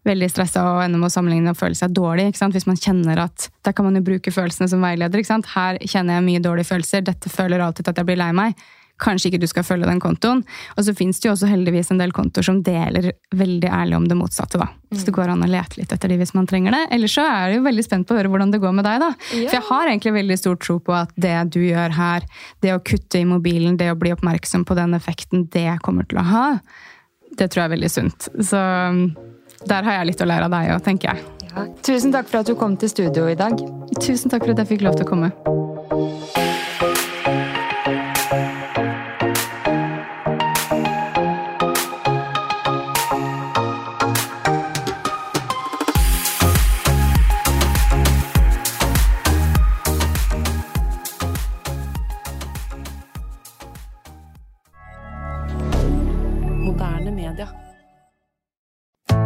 [0.08, 2.32] veldig stressa og ender med å sammenligne og føle seg dårlig.
[2.34, 5.22] Hvis man kjenner at Da kan man jo bruke følelsene som veileder.
[5.54, 7.04] Her kjenner jeg mye dårlige følelser.
[7.06, 8.56] Dette føler alltid at jeg blir lei meg.
[9.02, 10.44] Kanskje ikke du skal følge den kontoen.
[10.78, 14.06] Og så fins det jo også heldigvis en del kontoer som deler veldig ærlig om
[14.10, 14.62] det motsatte.
[14.62, 14.68] da.
[14.94, 16.84] Så det går an å lete litt etter de hvis man trenger det.
[16.98, 19.02] Ellers så er jeg jo veldig spent på å høre hvordan det går med deg.
[19.02, 19.12] da.
[19.34, 19.50] Yeah.
[19.50, 22.30] For jeg har egentlig veldig stor tro på at det du gjør her,
[22.62, 26.22] det å kutte i mobilen, det å bli oppmerksom på den effekten det kommer til
[26.22, 26.46] å ha,
[27.38, 28.30] det tror jeg er veldig sunt.
[28.44, 28.62] Så
[29.68, 31.26] der har jeg litt å lære av deg òg, tenker jeg.
[31.52, 31.66] Ja.
[31.84, 33.60] Tusen takk for at du kom til studio i dag.
[34.00, 36.50] Tusen takk for at jeg fikk lov til å komme.